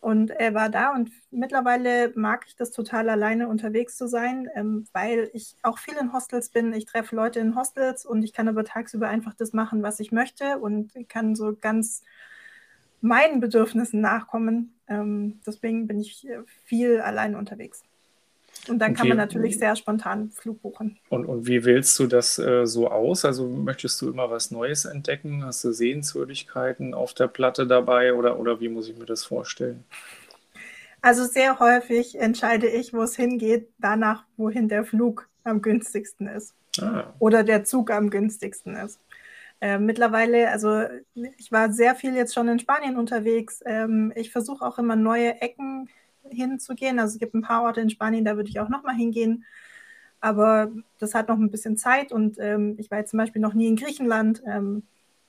Und 0.00 0.30
er 0.30 0.52
war 0.52 0.68
da 0.68 0.92
und 0.92 1.11
mittlerweile 1.30 2.12
mag 2.14 2.44
ich 2.47 2.56
das 2.56 2.70
total 2.73 3.09
alleine 3.09 3.49
unterwegs 3.49 3.97
zu 3.97 4.06
sein, 4.06 4.50
ähm, 4.54 4.87
weil 4.92 5.30
ich 5.32 5.56
auch 5.62 5.78
viel 5.78 5.94
in 5.99 6.12
Hostels 6.12 6.50
bin. 6.50 6.75
Ich 6.75 6.85
treffe 6.85 7.16
Leute 7.16 7.40
in 7.40 7.56
Hostels 7.56 8.04
und 8.04 8.23
ich 8.23 8.35
kann 8.35 8.47
aber 8.47 8.64
tagsüber 8.64 9.09
einfach 9.09 9.32
das 9.32 9.54
machen, 9.54 9.82
was 9.82 10.00
ich 10.00 10.12
möchte 10.12 10.59
und 10.59 10.92
kann 11.09 11.35
so 11.35 11.56
ganz 11.59 12.02
meinen 13.00 13.40
Bedürfnissen 13.40 14.02
nachkommen. 14.02 14.75
Ähm, 14.88 15.40
deswegen 15.47 15.87
bin 15.87 16.00
ich 16.00 16.28
äh, 16.28 16.42
viel 16.64 17.00
alleine 17.00 17.38
unterwegs. 17.38 17.82
Und 18.68 18.78
dann 18.78 18.90
und 18.90 18.96
kann 18.96 19.04
wie, 19.04 19.08
man 19.11 19.18
natürlich 19.18 19.58
sehr 19.58 19.76
spontan 19.76 20.30
Flug 20.30 20.62
buchen. 20.62 20.99
Und, 21.11 21.26
und 21.26 21.46
wie 21.46 21.64
wählst 21.64 21.99
du 21.99 22.06
das 22.06 22.38
äh, 22.38 22.66
so 22.66 22.90
aus? 22.90 23.25
Also 23.25 23.46
möchtest 23.46 24.00
du 24.00 24.11
immer 24.11 24.30
was 24.30 24.50
Neues 24.50 24.84
entdecken? 24.87 25.44
Hast 25.44 25.64
du 25.64 25.73
Sehenswürdigkeiten 25.73 26.94
auf 26.94 27.12
der 27.14 27.28
Platte 27.28 27.66
dabei 27.66 28.14
oder, 28.14 28.38
oder 28.38 28.61
wie 28.61 28.68
muss 28.68 28.88
ich 28.88 28.96
mir 28.96 29.06
das 29.06 29.25
vorstellen? 29.25 29.84
Also 31.02 31.25
sehr 31.25 31.58
häufig 31.58 32.18
entscheide 32.18 32.66
ich, 32.66 32.94
wo 32.94 33.02
es 33.02 33.14
hingeht, 33.14 33.68
danach, 33.78 34.25
wohin 34.38 34.68
der 34.70 34.84
Flug 34.84 35.28
am 35.44 35.61
günstigsten 35.61 36.28
ist. 36.28 36.54
Ah. 36.80 37.12
Oder 37.18 37.44
der 37.44 37.64
Zug 37.64 37.90
am 37.90 38.08
günstigsten 38.08 38.75
ist. 38.76 38.99
Äh, 39.61 39.78
mittlerweile, 39.78 40.50
also 40.50 40.82
ich 41.38 41.52
war 41.52 41.70
sehr 41.73 41.94
viel 41.94 42.14
jetzt 42.16 42.34
schon 42.34 42.49
in 42.49 42.58
Spanien 42.58 42.96
unterwegs. 42.96 43.62
Ähm, 43.66 44.12
ich 44.16 44.32
versuche 44.32 44.64
auch 44.64 44.78
immer 44.78 44.96
neue 44.96 45.40
Ecken 45.40 45.88
hinzugehen. 46.31 46.99
Also 46.99 47.14
es 47.14 47.19
gibt 47.19 47.35
ein 47.35 47.43
paar 47.43 47.62
Orte 47.62 47.81
in 47.81 47.90
Spanien, 47.90 48.25
da 48.25 48.37
würde 48.37 48.49
ich 48.49 48.61
auch 48.61 48.69
nochmal 48.69 48.97
hingehen. 48.97 49.45
Aber 50.21 50.73
das 50.99 51.14
hat 51.14 51.28
noch 51.28 51.37
ein 51.37 51.50
bisschen 51.50 51.76
Zeit 51.76 52.11
und 52.12 52.38
ähm, 52.38 52.76
ich 52.78 52.90
war 52.90 52.99
jetzt 52.99 53.11
zum 53.11 53.19
Beispiel 53.19 53.43
noch 53.43 53.54
nie 53.54 53.69
in 53.69 53.76
Griechenland. 53.76 54.43
Ähm, 54.47 54.85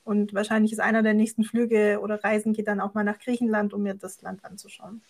und 0.05 0.33
wahrscheinlich 0.33 0.71
ist 0.71 0.79
einer 0.79 1.03
der 1.03 1.15
nächsten 1.15 1.43
Flüge 1.43 1.99
oder 2.01 2.23
Reisen 2.23 2.53
geht 2.53 2.67
dann 2.67 2.79
auch 2.79 2.93
mal 2.93 3.03
nach 3.03 3.19
Griechenland, 3.19 3.73
um 3.73 3.83
mir 3.83 3.95
das 3.95 4.21
Land 4.21 4.45
anzuschauen. 4.45 5.01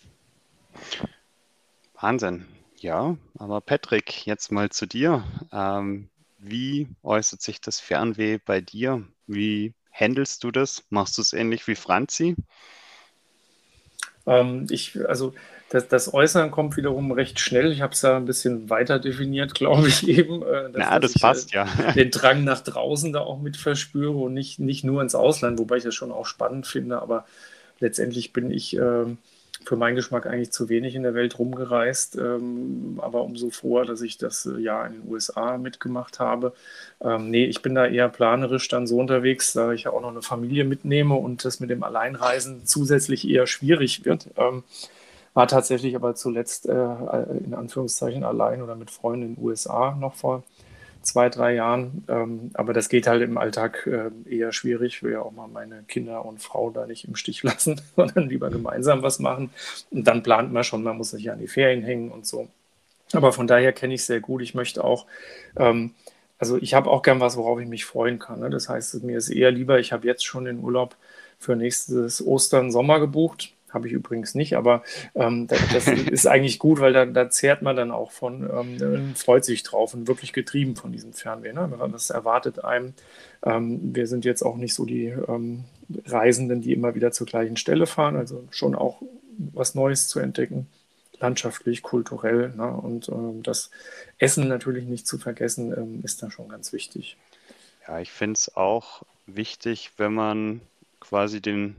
Wahnsinn. 2.00 2.46
Ja, 2.78 3.16
aber 3.38 3.60
Patrick, 3.60 4.26
jetzt 4.26 4.50
mal 4.52 4.70
zu 4.70 4.86
dir. 4.86 5.24
Ähm, 5.52 6.08
wie 6.38 6.88
äußert 7.02 7.40
sich 7.40 7.60
das 7.60 7.80
Fernweh 7.80 8.38
bei 8.44 8.60
dir? 8.60 9.06
Wie 9.26 9.74
handelst 9.92 10.44
du 10.44 10.50
das? 10.50 10.84
Machst 10.90 11.16
du 11.18 11.22
es 11.22 11.32
ähnlich 11.32 11.66
wie 11.66 11.74
Franzi? 11.74 12.36
Ähm, 14.26 14.66
ich, 14.70 14.98
also 15.08 15.34
das, 15.70 15.88
das, 15.88 16.14
Äußern 16.14 16.50
kommt 16.50 16.76
wiederum 16.76 17.10
recht 17.10 17.40
schnell. 17.40 17.72
Ich 17.72 17.80
habe 17.80 17.92
es 17.92 18.02
ja 18.02 18.16
ein 18.16 18.24
bisschen 18.24 18.70
weiter 18.70 18.98
definiert, 18.98 19.54
glaube 19.54 19.88
ich 19.88 20.06
eben. 20.08 20.42
Äh, 20.42 20.70
dass, 20.70 20.82
ja, 20.82 20.98
das 21.00 21.12
dass 21.12 21.22
passt, 21.22 21.48
ich, 21.48 21.54
äh, 21.54 21.58
ja. 21.58 21.92
Den 21.96 22.10
Drang 22.10 22.44
nach 22.44 22.60
draußen 22.60 23.12
da 23.12 23.20
auch 23.20 23.40
mit 23.40 23.56
verspüre 23.56 24.16
und 24.16 24.34
nicht, 24.34 24.58
nicht 24.58 24.84
nur 24.84 25.02
ins 25.02 25.14
Ausland, 25.14 25.58
wobei 25.58 25.78
ich 25.78 25.84
das 25.84 25.94
schon 25.94 26.12
auch 26.12 26.26
spannend 26.26 26.66
finde. 26.66 27.02
Aber 27.02 27.26
letztendlich 27.80 28.32
bin 28.32 28.50
ich 28.50 28.76
äh, 28.76 29.06
für 29.64 29.76
meinen 29.76 29.96
Geschmack 29.96 30.26
eigentlich 30.26 30.52
zu 30.52 30.68
wenig 30.68 30.94
in 30.94 31.02
der 31.02 31.14
Welt 31.14 31.38
rumgereist, 31.38 32.16
ähm, 32.16 33.00
aber 33.02 33.22
umso 33.22 33.50
froher, 33.50 33.84
dass 33.84 34.00
ich 34.02 34.18
das 34.18 34.46
äh, 34.46 34.60
Jahr 34.60 34.86
in 34.86 34.92
den 34.92 35.10
USA 35.10 35.58
mitgemacht 35.58 36.20
habe. 36.20 36.52
Ähm, 37.00 37.30
nee, 37.30 37.46
ich 37.46 37.62
bin 37.62 37.74
da 37.74 37.86
eher 37.86 38.08
planerisch 38.08 38.68
dann 38.68 38.86
so 38.86 38.98
unterwegs, 38.98 39.52
da 39.52 39.72
ich 39.72 39.84
ja 39.84 39.90
auch 39.92 40.00
noch 40.00 40.10
eine 40.10 40.22
Familie 40.22 40.64
mitnehme 40.64 41.14
und 41.14 41.44
das 41.44 41.58
mit 41.58 41.70
dem 41.70 41.82
Alleinreisen 41.82 42.66
zusätzlich 42.66 43.28
eher 43.28 43.46
schwierig 43.46 44.04
wird. 44.04 44.28
Ähm, 44.36 44.62
war 45.36 45.46
tatsächlich 45.46 45.94
aber 45.94 46.14
zuletzt 46.14 46.66
äh, 46.66 46.72
in 46.72 47.52
Anführungszeichen 47.52 48.24
allein 48.24 48.62
oder 48.62 48.74
mit 48.74 48.90
Freunden 48.90 49.26
in 49.26 49.34
den 49.34 49.44
USA 49.44 49.94
noch 49.94 50.14
vor 50.14 50.42
zwei, 51.02 51.28
drei 51.28 51.54
Jahren. 51.54 52.04
Ähm, 52.08 52.50
aber 52.54 52.72
das 52.72 52.88
geht 52.88 53.06
halt 53.06 53.20
im 53.20 53.36
Alltag 53.36 53.86
äh, 53.86 54.10
eher 54.34 54.52
schwierig. 54.52 54.94
Ich 54.94 55.02
will 55.02 55.12
ja 55.12 55.20
auch 55.20 55.32
mal 55.32 55.46
meine 55.46 55.82
Kinder 55.88 56.24
und 56.24 56.40
Frau 56.40 56.70
da 56.70 56.86
nicht 56.86 57.06
im 57.06 57.16
Stich 57.16 57.42
lassen, 57.42 57.82
sondern 57.96 58.30
lieber 58.30 58.48
gemeinsam 58.48 59.02
was 59.02 59.18
machen. 59.18 59.50
Und 59.90 60.04
dann 60.08 60.22
plant 60.22 60.54
man 60.54 60.64
schon, 60.64 60.82
man 60.82 60.96
muss 60.96 61.10
sich 61.10 61.30
an 61.30 61.38
die 61.38 61.48
Ferien 61.48 61.82
hängen 61.82 62.10
und 62.10 62.26
so. 62.26 62.48
Aber 63.12 63.30
von 63.30 63.46
daher 63.46 63.74
kenne 63.74 63.92
ich 63.92 64.06
sehr 64.06 64.20
gut. 64.20 64.40
Ich 64.40 64.54
möchte 64.54 64.82
auch, 64.82 65.04
ähm, 65.58 65.92
also 66.38 66.56
ich 66.56 66.72
habe 66.72 66.88
auch 66.88 67.02
gern 67.02 67.20
was, 67.20 67.36
worauf 67.36 67.60
ich 67.60 67.68
mich 67.68 67.84
freuen 67.84 68.18
kann. 68.18 68.40
Ne? 68.40 68.48
Das 68.48 68.70
heißt, 68.70 69.02
mir 69.02 69.18
ist 69.18 69.28
eher 69.28 69.50
lieber, 69.50 69.78
ich 69.80 69.92
habe 69.92 70.06
jetzt 70.06 70.24
schon 70.24 70.46
den 70.46 70.60
Urlaub 70.60 70.96
für 71.38 71.56
nächstes 71.56 72.26
Ostern, 72.26 72.72
Sommer 72.72 73.00
gebucht 73.00 73.52
habe 73.76 73.86
ich 73.86 73.92
übrigens 73.92 74.34
nicht, 74.34 74.56
aber 74.56 74.82
ähm, 75.14 75.46
das, 75.46 75.60
das 75.72 75.86
ist 76.10 76.26
eigentlich 76.26 76.58
gut, 76.58 76.80
weil 76.80 76.92
da, 76.92 77.04
da, 77.04 77.30
zehrt 77.30 77.62
man 77.62 77.76
dann 77.76 77.92
auch 77.92 78.10
von, 78.10 78.48
ähm, 78.50 79.14
freut 79.14 79.44
sich 79.44 79.62
drauf 79.62 79.94
und 79.94 80.08
wirklich 80.08 80.32
getrieben 80.32 80.74
von 80.74 80.90
diesem 80.90 81.12
Fernweh. 81.12 81.52
Ne? 81.52 81.70
Das 81.92 82.10
erwartet 82.10 82.64
einem. 82.64 82.94
Ähm, 83.44 83.94
wir 83.94 84.06
sind 84.06 84.24
jetzt 84.24 84.42
auch 84.42 84.56
nicht 84.56 84.74
so 84.74 84.84
die 84.84 85.06
ähm, 85.06 85.64
Reisenden, 86.06 86.62
die 86.62 86.72
immer 86.72 86.94
wieder 86.94 87.12
zur 87.12 87.26
gleichen 87.26 87.56
Stelle 87.56 87.86
fahren, 87.86 88.16
also 88.16 88.44
schon 88.50 88.74
auch 88.74 89.02
was 89.38 89.74
Neues 89.74 90.08
zu 90.08 90.18
entdecken, 90.18 90.66
landschaftlich, 91.20 91.82
kulturell. 91.82 92.54
Ne? 92.56 92.70
Und 92.72 93.10
ähm, 93.10 93.42
das 93.42 93.70
Essen 94.18 94.48
natürlich 94.48 94.86
nicht 94.86 95.06
zu 95.06 95.18
vergessen, 95.18 95.72
ähm, 95.76 96.00
ist 96.02 96.22
da 96.22 96.30
schon 96.30 96.48
ganz 96.48 96.72
wichtig. 96.72 97.18
Ja, 97.86 98.00
ich 98.00 98.10
finde 98.10 98.38
es 98.38 98.56
auch 98.56 99.02
wichtig, 99.26 99.92
wenn 99.98 100.14
man 100.14 100.60
quasi 100.98 101.42
den 101.42 101.76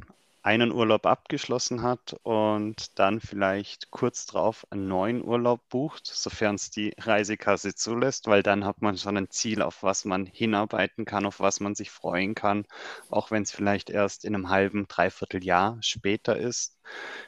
einen 0.47 0.71
Urlaub 0.71 1.05
abgeschlossen 1.05 1.81
hat 1.81 2.15
und 2.23 2.97
dann 2.97 3.19
vielleicht 3.19 3.91
kurz 3.91 4.25
drauf 4.27 4.65
einen 4.69 4.87
neuen 4.87 5.21
Urlaub 5.21 5.59
bucht, 5.67 6.07
sofern 6.07 6.55
es 6.55 6.69
die 6.69 6.93
Reisekasse 6.97 7.75
zulässt, 7.75 8.27
weil 8.27 8.43
dann 8.43 8.63
hat 8.63 8.81
man 8.81 8.97
schon 8.97 9.17
ein 9.17 9.29
Ziel, 9.29 9.61
auf 9.61 9.83
was 9.83 10.05
man 10.05 10.25
hinarbeiten 10.25 11.03
kann, 11.03 11.25
auf 11.25 11.41
was 11.41 11.59
man 11.59 11.75
sich 11.75 11.91
freuen 11.91 12.33
kann, 12.33 12.65
auch 13.09 13.29
wenn 13.29 13.43
es 13.43 13.51
vielleicht 13.51 13.89
erst 13.89 14.23
in 14.23 14.35
einem 14.35 14.47
halben, 14.47 14.87
dreiviertel 14.87 15.43
Jahr 15.43 15.79
später 15.81 16.37
ist. 16.37 16.79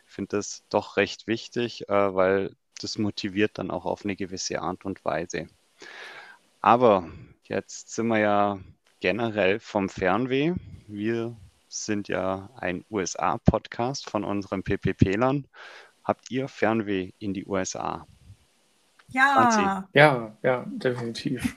Ich 0.08 0.14
finde 0.14 0.38
das 0.38 0.64
doch 0.70 0.96
recht 0.96 1.28
wichtig, 1.28 1.90
äh, 1.90 2.16
weil 2.16 2.56
das 2.80 2.98
motiviert 2.98 3.58
dann 3.58 3.70
auch 3.70 3.84
auf 3.84 4.06
eine 4.06 4.16
gewisse 4.16 4.62
Art 4.62 4.86
und 4.86 5.04
Weise. 5.04 5.50
Aber 6.62 7.10
jetzt 7.44 7.94
sind 7.94 8.08
wir 8.08 8.20
ja 8.20 8.60
generell 9.02 9.60
vom 9.60 9.90
Fernweh. 9.90 10.54
Wir 10.88 11.36
sind 11.70 12.08
ja 12.08 12.50
ein 12.58 12.84
USA-Podcast 12.90 14.10
von 14.10 14.24
unseren 14.24 14.64
PPP-Lern. 14.64 15.46
Habt 16.04 16.32
ihr 16.32 16.48
Fernweh 16.48 17.12
in 17.20 17.34
die 17.34 17.46
USA? 17.46 18.06
Ja. 19.10 19.88
Ja, 19.94 20.38
ja, 20.44 20.66
definitiv. 20.68 21.56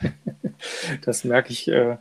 das 1.04 1.24
merke 1.24 1.50
ich 1.52 1.68
äh, 1.68 1.96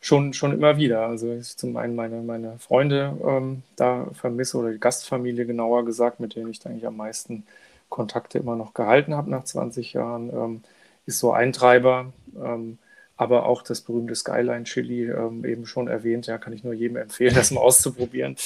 schon, 0.00 0.32
schon 0.32 0.52
immer 0.52 0.76
wieder. 0.76 1.06
Also 1.06 1.32
ich 1.34 1.56
zum 1.56 1.76
einen 1.76 1.94
meine, 1.94 2.22
meine 2.22 2.58
Freunde 2.58 3.18
ähm, 3.24 3.62
da 3.76 4.06
vermisse 4.12 4.58
oder 4.58 4.70
die 4.70 4.80
Gastfamilie 4.80 5.46
genauer 5.46 5.84
gesagt, 5.84 6.20
mit 6.20 6.36
denen 6.36 6.50
ich 6.50 6.64
eigentlich 6.66 6.86
am 6.86 6.96
meisten 6.96 7.46
Kontakte 7.88 8.38
immer 8.38 8.56
noch 8.56 8.74
gehalten 8.74 9.14
habe 9.14 9.30
nach 9.30 9.44
20 9.44 9.94
Jahren, 9.94 10.30
ähm, 10.30 10.62
ist 11.06 11.18
so 11.18 11.32
ein 11.32 11.52
Treiber. 11.52 12.12
Ähm, 12.36 12.78
aber 13.18 13.46
auch 13.46 13.62
das 13.62 13.82
berühmte 13.82 14.14
Skyline 14.14 14.64
Chili 14.64 15.10
ähm, 15.10 15.44
eben 15.44 15.66
schon 15.66 15.88
erwähnt. 15.88 16.26
Ja, 16.28 16.38
kann 16.38 16.52
ich 16.52 16.64
nur 16.64 16.72
jedem 16.72 16.96
empfehlen, 16.96 17.34
das 17.36 17.50
mal 17.50 17.60
auszuprobieren. 17.60 18.36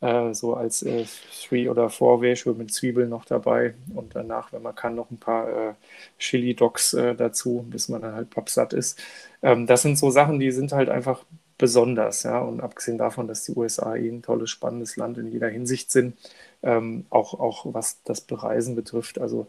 Äh, 0.00 0.34
so 0.34 0.54
als 0.54 0.82
äh, 0.82 1.04
Three- 1.48 1.68
oder 1.70 1.88
Four-Way, 1.88 2.36
mit 2.58 2.74
Zwiebeln 2.74 3.08
noch 3.08 3.24
dabei 3.24 3.74
und 3.94 4.14
danach, 4.14 4.52
wenn 4.52 4.62
man 4.62 4.74
kann, 4.74 4.96
noch 4.96 5.10
ein 5.10 5.18
paar 5.18 5.48
äh, 5.48 5.74
Chili-Dogs 6.18 6.94
äh, 6.94 7.14
dazu, 7.14 7.64
bis 7.70 7.88
man 7.88 8.02
dann 8.02 8.14
halt 8.14 8.30
pappsatt 8.30 8.72
ist. 8.72 9.00
Ähm, 9.42 9.66
das 9.66 9.82
sind 9.82 9.96
so 9.96 10.10
Sachen, 10.10 10.40
die 10.40 10.50
sind 10.50 10.72
halt 10.72 10.88
einfach 10.90 11.24
besonders. 11.56 12.24
Ja? 12.24 12.40
Und 12.40 12.60
abgesehen 12.60 12.98
davon, 12.98 13.28
dass 13.28 13.44
die 13.44 13.52
USA 13.52 13.94
eh 13.94 14.08
ein 14.08 14.22
tolles, 14.22 14.50
spannendes 14.50 14.96
Land 14.96 15.18
in 15.18 15.30
jeder 15.30 15.48
Hinsicht 15.48 15.90
sind, 15.92 16.16
ähm, 16.62 17.06
auch, 17.10 17.34
auch 17.38 17.66
was 17.72 18.02
das 18.02 18.20
Bereisen 18.20 18.74
betrifft. 18.74 19.20
Also 19.20 19.46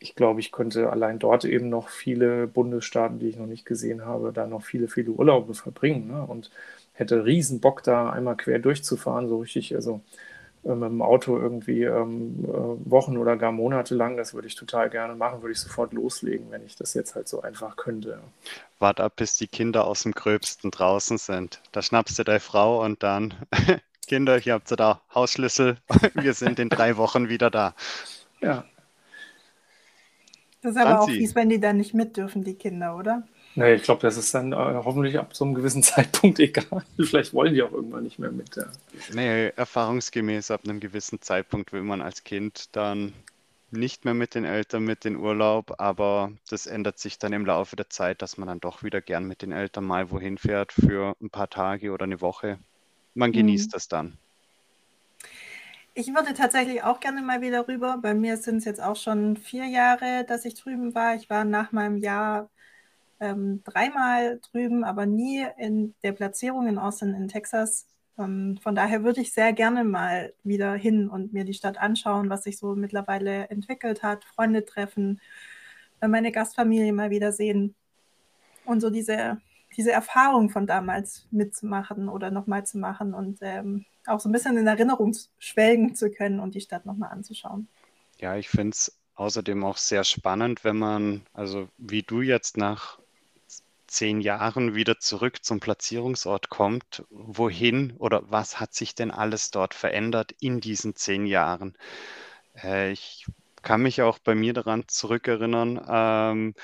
ich 0.00 0.14
glaube, 0.14 0.40
ich 0.40 0.52
könnte 0.52 0.90
allein 0.90 1.18
dort 1.18 1.44
eben 1.44 1.68
noch 1.68 1.88
viele 1.88 2.46
Bundesstaaten, 2.46 3.18
die 3.18 3.28
ich 3.28 3.36
noch 3.36 3.46
nicht 3.46 3.66
gesehen 3.66 4.04
habe, 4.04 4.32
da 4.32 4.46
noch 4.46 4.62
viele, 4.62 4.88
viele 4.88 5.10
Urlaube 5.10 5.54
verbringen. 5.54 6.08
Ne? 6.08 6.22
Und 6.22 6.50
hätte 6.92 7.24
riesen 7.24 7.60
Bock, 7.60 7.82
da 7.82 8.10
einmal 8.10 8.36
quer 8.36 8.58
durchzufahren, 8.58 9.28
so 9.28 9.38
richtig, 9.38 9.74
also 9.74 10.00
äh, 10.64 10.74
mit 10.74 10.90
dem 10.90 11.02
Auto 11.02 11.38
irgendwie 11.38 11.84
ähm, 11.84 12.44
äh, 12.44 12.90
Wochen 12.90 13.16
oder 13.16 13.36
gar 13.36 13.52
Monate 13.52 13.94
lang. 13.94 14.16
Das 14.16 14.34
würde 14.34 14.48
ich 14.48 14.54
total 14.54 14.90
gerne 14.90 15.14
machen, 15.14 15.42
würde 15.42 15.52
ich 15.52 15.60
sofort 15.60 15.92
loslegen, 15.92 16.50
wenn 16.50 16.64
ich 16.64 16.76
das 16.76 16.94
jetzt 16.94 17.14
halt 17.14 17.28
so 17.28 17.42
einfach 17.42 17.76
könnte. 17.76 18.20
Wart 18.78 19.00
ab, 19.00 19.14
bis 19.16 19.36
die 19.36 19.48
Kinder 19.48 19.86
aus 19.86 20.02
dem 20.02 20.12
Gröbsten 20.12 20.70
draußen 20.70 21.18
sind. 21.18 21.60
Da 21.72 21.82
schnappst 21.82 22.18
du 22.18 22.24
deine 22.24 22.40
Frau 22.40 22.84
und 22.84 23.02
dann, 23.02 23.34
Kinder, 24.06 24.38
hier 24.38 24.54
habt 24.54 24.70
ihr 24.70 24.76
da 24.76 25.00
Hausschlüssel. 25.14 25.76
Wir 26.14 26.34
sind 26.34 26.58
in 26.58 26.68
drei 26.68 26.96
Wochen 26.96 27.28
wieder 27.28 27.50
da. 27.50 27.74
Ja, 28.40 28.64
das 30.62 30.72
ist 30.72 30.76
aber 30.80 31.00
auch 31.00 31.08
fies, 31.08 31.34
wenn 31.34 31.48
die 31.48 31.60
dann 31.60 31.76
nicht 31.76 31.92
mit 31.92 32.16
dürfen, 32.16 32.44
die 32.44 32.54
Kinder, 32.54 32.96
oder? 32.96 33.22
Nee, 33.54 33.74
ich 33.74 33.82
glaube, 33.82 34.00
das 34.00 34.16
ist 34.16 34.34
dann 34.34 34.52
äh, 34.52 34.56
hoffentlich 34.56 35.18
ab 35.18 35.34
so 35.34 35.44
einem 35.44 35.54
gewissen 35.54 35.82
Zeitpunkt 35.82 36.38
egal. 36.38 36.84
Vielleicht 36.96 37.34
wollen 37.34 37.52
die 37.52 37.62
auch 37.62 37.72
irgendwann 37.72 38.04
nicht 38.04 38.18
mehr 38.18 38.30
mit. 38.30 38.56
Ja. 38.56 38.64
Nee, 39.12 39.48
erfahrungsgemäß 39.56 40.50
ab 40.50 40.62
einem 40.64 40.80
gewissen 40.80 41.20
Zeitpunkt 41.20 41.72
will 41.72 41.82
man 41.82 42.00
als 42.00 42.24
Kind 42.24 42.74
dann 42.76 43.12
nicht 43.70 44.04
mehr 44.04 44.14
mit 44.14 44.34
den 44.34 44.44
Eltern 44.44 44.84
mit 44.84 45.04
den 45.04 45.16
Urlaub, 45.16 45.74
aber 45.78 46.32
das 46.50 46.66
ändert 46.66 46.98
sich 46.98 47.18
dann 47.18 47.32
im 47.32 47.46
Laufe 47.46 47.74
der 47.74 47.88
Zeit, 47.88 48.20
dass 48.22 48.36
man 48.36 48.48
dann 48.48 48.60
doch 48.60 48.82
wieder 48.82 49.00
gern 49.00 49.26
mit 49.26 49.42
den 49.42 49.52
Eltern 49.52 49.84
mal 49.84 50.10
wohin 50.10 50.38
fährt 50.38 50.72
für 50.72 51.16
ein 51.20 51.30
paar 51.30 51.48
Tage 51.48 51.92
oder 51.92 52.04
eine 52.04 52.20
Woche. 52.20 52.58
Man 53.14 53.32
genießt 53.32 53.68
mhm. 53.68 53.72
das 53.72 53.88
dann. 53.88 54.18
Ich 55.94 56.08
würde 56.14 56.32
tatsächlich 56.32 56.82
auch 56.82 57.00
gerne 57.00 57.20
mal 57.20 57.42
wieder 57.42 57.68
rüber. 57.68 57.98
Bei 58.00 58.14
mir 58.14 58.38
sind 58.38 58.58
es 58.58 58.64
jetzt 58.64 58.82
auch 58.82 58.96
schon 58.96 59.36
vier 59.36 59.66
Jahre, 59.66 60.24
dass 60.26 60.46
ich 60.46 60.54
drüben 60.54 60.94
war. 60.94 61.14
Ich 61.16 61.28
war 61.28 61.44
nach 61.44 61.70
meinem 61.72 61.98
Jahr 61.98 62.48
ähm, 63.20 63.62
dreimal 63.64 64.40
drüben, 64.40 64.84
aber 64.84 65.06
nie 65.06 65.46
in 65.58 65.94
der 66.02 66.12
Platzierung 66.12 66.66
in 66.66 66.78
Austin 66.78 67.14
in 67.14 67.28
Texas. 67.28 67.86
Ähm, 68.18 68.58
von 68.62 68.74
daher 68.74 69.04
würde 69.04 69.20
ich 69.20 69.32
sehr 69.32 69.52
gerne 69.52 69.84
mal 69.84 70.32
wieder 70.44 70.72
hin 70.74 71.08
und 71.08 71.34
mir 71.34 71.44
die 71.44 71.54
Stadt 71.54 71.78
anschauen, 71.78 72.30
was 72.30 72.44
sich 72.44 72.58
so 72.58 72.74
mittlerweile 72.74 73.48
entwickelt 73.50 74.02
hat, 74.02 74.24
Freunde 74.24 74.64
treffen, 74.64 75.20
äh, 76.00 76.08
meine 76.08 76.32
Gastfamilie 76.32 76.92
mal 76.94 77.10
wieder 77.10 77.32
sehen 77.32 77.74
und 78.64 78.80
so 78.80 78.90
diese, 78.90 79.40
diese 79.76 79.92
Erfahrung 79.92 80.50
von 80.50 80.66
damals 80.66 81.28
mitzumachen 81.30 82.08
oder 82.08 82.30
nochmal 82.30 82.66
zu 82.66 82.78
machen 82.78 83.14
und 83.14 83.38
ähm, 83.42 83.84
auch 84.06 84.20
so 84.20 84.28
ein 84.28 84.32
bisschen 84.32 84.56
in 84.56 84.66
Erinnerung 84.66 85.16
schwelgen 85.38 85.94
zu 85.94 86.10
können 86.10 86.40
und 86.40 86.54
die 86.54 86.60
Stadt 86.60 86.86
nochmal 86.86 87.10
anzuschauen. 87.10 87.68
Ja, 88.18 88.36
ich 88.36 88.48
finde 88.48 88.70
es 88.70 88.98
außerdem 89.14 89.64
auch 89.64 89.76
sehr 89.76 90.04
spannend, 90.04 90.64
wenn 90.64 90.76
man, 90.76 91.22
also 91.32 91.68
wie 91.78 92.02
du 92.02 92.20
jetzt 92.20 92.56
nach 92.56 92.98
zehn 93.86 94.20
Jahren 94.22 94.74
wieder 94.74 94.98
zurück 94.98 95.44
zum 95.44 95.60
Platzierungsort 95.60 96.48
kommt, 96.48 97.04
wohin 97.10 97.92
oder 97.98 98.22
was 98.30 98.58
hat 98.58 98.72
sich 98.74 98.94
denn 98.94 99.10
alles 99.10 99.50
dort 99.50 99.74
verändert 99.74 100.32
in 100.40 100.60
diesen 100.60 100.96
zehn 100.96 101.26
Jahren? 101.26 101.76
Äh, 102.62 102.92
ich 102.92 103.26
kann 103.62 103.82
mich 103.82 104.02
auch 104.02 104.18
bei 104.18 104.34
mir 104.34 104.52
daran 104.52 104.84
zurückerinnern. 104.88 105.80
Ähm, 105.88 106.54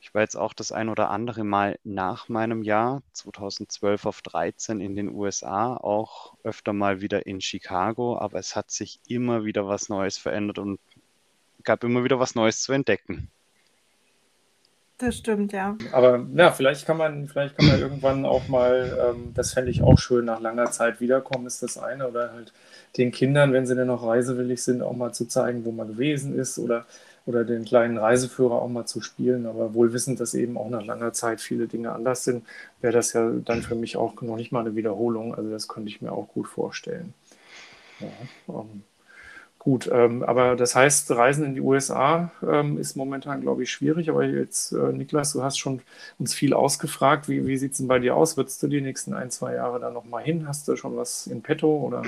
ich 0.00 0.14
war 0.14 0.22
jetzt 0.22 0.36
auch 0.36 0.52
das 0.54 0.72
ein 0.72 0.88
oder 0.88 1.10
andere 1.10 1.44
Mal 1.44 1.78
nach 1.84 2.28
meinem 2.28 2.62
Jahr 2.62 3.02
2012 3.12 4.06
auf 4.06 4.22
13 4.22 4.80
in 4.80 4.96
den 4.96 5.10
USA, 5.10 5.76
auch 5.76 6.34
öfter 6.44 6.72
mal 6.72 7.00
wieder 7.00 7.26
in 7.26 7.40
Chicago, 7.40 8.18
aber 8.18 8.38
es 8.38 8.56
hat 8.56 8.70
sich 8.70 9.00
immer 9.08 9.44
wieder 9.44 9.66
was 9.66 9.88
Neues 9.88 10.18
verändert 10.18 10.58
und 10.58 10.80
gab 11.64 11.84
immer 11.84 12.04
wieder 12.04 12.20
was 12.20 12.34
Neues 12.34 12.62
zu 12.62 12.72
entdecken. 12.72 13.30
Das 14.98 15.16
stimmt, 15.16 15.52
ja. 15.52 15.76
Aber 15.92 16.24
ja, 16.34 16.52
vielleicht 16.52 16.86
kann 16.86 16.96
man, 16.96 17.26
vielleicht 17.26 17.56
kann 17.56 17.66
man 17.66 17.80
irgendwann 17.80 18.24
auch 18.24 18.46
mal, 18.46 18.96
ähm, 19.10 19.32
das 19.34 19.52
fände 19.52 19.70
ich 19.70 19.82
auch 19.82 19.98
schön, 19.98 20.24
nach 20.24 20.40
langer 20.40 20.70
Zeit 20.70 21.00
wiederkommen, 21.00 21.46
ist 21.46 21.64
das 21.64 21.78
eine. 21.78 22.08
Oder 22.08 22.32
halt 22.32 22.52
den 22.96 23.10
Kindern, 23.10 23.52
wenn 23.52 23.66
sie 23.66 23.74
denn 23.74 23.88
noch 23.88 24.06
reisewillig 24.06 24.62
sind, 24.62 24.82
auch 24.82 24.94
mal 24.94 25.12
zu 25.12 25.26
zeigen, 25.26 25.64
wo 25.64 25.72
man 25.72 25.88
gewesen 25.88 26.38
ist 26.38 26.58
oder, 26.60 26.86
oder 27.26 27.44
den 27.44 27.64
kleinen 27.64 27.98
Reiseführer 27.98 28.62
auch 28.62 28.68
mal 28.68 28.86
zu 28.86 29.00
spielen. 29.00 29.46
Aber 29.46 29.74
wohl 29.74 29.92
wissend, 29.92 30.20
dass 30.20 30.32
eben 30.34 30.56
auch 30.56 30.70
nach 30.70 30.84
langer 30.84 31.12
Zeit 31.12 31.40
viele 31.40 31.66
Dinge 31.66 31.90
anders 31.92 32.22
sind, 32.22 32.44
wäre 32.80 32.92
das 32.92 33.12
ja 33.14 33.28
dann 33.44 33.62
für 33.62 33.74
mich 33.74 33.96
auch 33.96 34.22
noch 34.22 34.36
nicht 34.36 34.52
mal 34.52 34.60
eine 34.60 34.76
Wiederholung. 34.76 35.34
Also 35.34 35.50
das 35.50 35.66
könnte 35.66 35.88
ich 35.88 36.02
mir 36.02 36.12
auch 36.12 36.28
gut 36.28 36.46
vorstellen. 36.46 37.14
Ja, 37.98 38.08
ähm, 38.48 38.84
Gut, 39.64 39.88
ähm, 39.90 40.22
aber 40.22 40.56
das 40.56 40.76
heißt, 40.76 41.10
Reisen 41.12 41.42
in 41.42 41.54
die 41.54 41.62
USA 41.62 42.30
ähm, 42.46 42.76
ist 42.76 42.96
momentan, 42.96 43.40
glaube 43.40 43.62
ich, 43.62 43.70
schwierig. 43.70 44.10
Aber 44.10 44.22
jetzt, 44.22 44.72
äh, 44.72 44.92
Niklas, 44.92 45.32
du 45.32 45.42
hast 45.42 45.58
schon 45.58 45.80
uns 46.18 46.34
viel 46.34 46.52
ausgefragt. 46.52 47.30
Wie, 47.30 47.46
wie 47.46 47.56
sieht 47.56 47.72
es 47.72 47.78
denn 47.78 47.88
bei 47.88 47.98
dir 47.98 48.14
aus? 48.14 48.36
Würdest 48.36 48.62
du 48.62 48.68
die 48.68 48.82
nächsten 48.82 49.14
ein, 49.14 49.30
zwei 49.30 49.54
Jahre 49.54 49.80
da 49.80 49.90
nochmal 49.90 50.22
hin? 50.22 50.46
Hast 50.46 50.68
du 50.68 50.76
schon 50.76 50.98
was 50.98 51.26
in 51.26 51.40
petto? 51.40 51.78
Oder? 51.78 52.02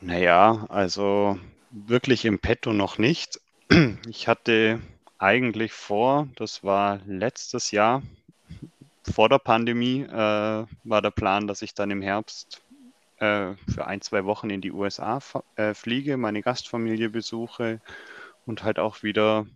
Naja, 0.00 0.66
also 0.68 1.36
wirklich 1.72 2.24
im 2.24 2.38
petto 2.38 2.72
noch 2.72 2.98
nicht. 2.98 3.40
Ich 4.08 4.28
hatte 4.28 4.78
eigentlich 5.18 5.72
vor, 5.72 6.28
das 6.36 6.62
war 6.62 7.00
letztes 7.06 7.72
Jahr, 7.72 8.02
vor 9.02 9.28
der 9.28 9.40
Pandemie, 9.40 10.02
äh, 10.02 10.14
war 10.14 11.02
der 11.02 11.10
Plan, 11.10 11.48
dass 11.48 11.62
ich 11.62 11.74
dann 11.74 11.90
im 11.90 12.02
Herbst 12.02 12.62
äh, 13.20 13.54
für 13.72 13.86
ein, 13.86 14.00
zwei 14.00 14.24
Wochen 14.24 14.50
in 14.50 14.60
die 14.60 14.72
USA 14.72 15.20
äh, 15.56 15.74
fliege, 15.74 16.16
meine 16.16 16.42
Gastfamilie 16.42 17.10
besuche 17.10 17.80
und 18.46 18.62
halt 18.62 18.78
auch 18.78 19.02
wieder 19.02 19.46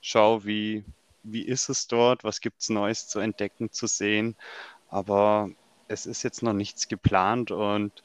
schaue, 0.00 0.44
wie, 0.44 0.84
wie 1.22 1.42
ist 1.42 1.68
es 1.68 1.86
dort, 1.88 2.24
was 2.24 2.40
gibt 2.40 2.62
es 2.62 2.70
Neues 2.70 3.08
zu 3.08 3.20
entdecken, 3.20 3.72
zu 3.72 3.86
sehen. 3.86 4.36
Aber 4.88 5.50
es 5.88 6.06
ist 6.06 6.22
jetzt 6.22 6.42
noch 6.42 6.52
nichts 6.52 6.88
geplant 6.88 7.50
und 7.50 8.02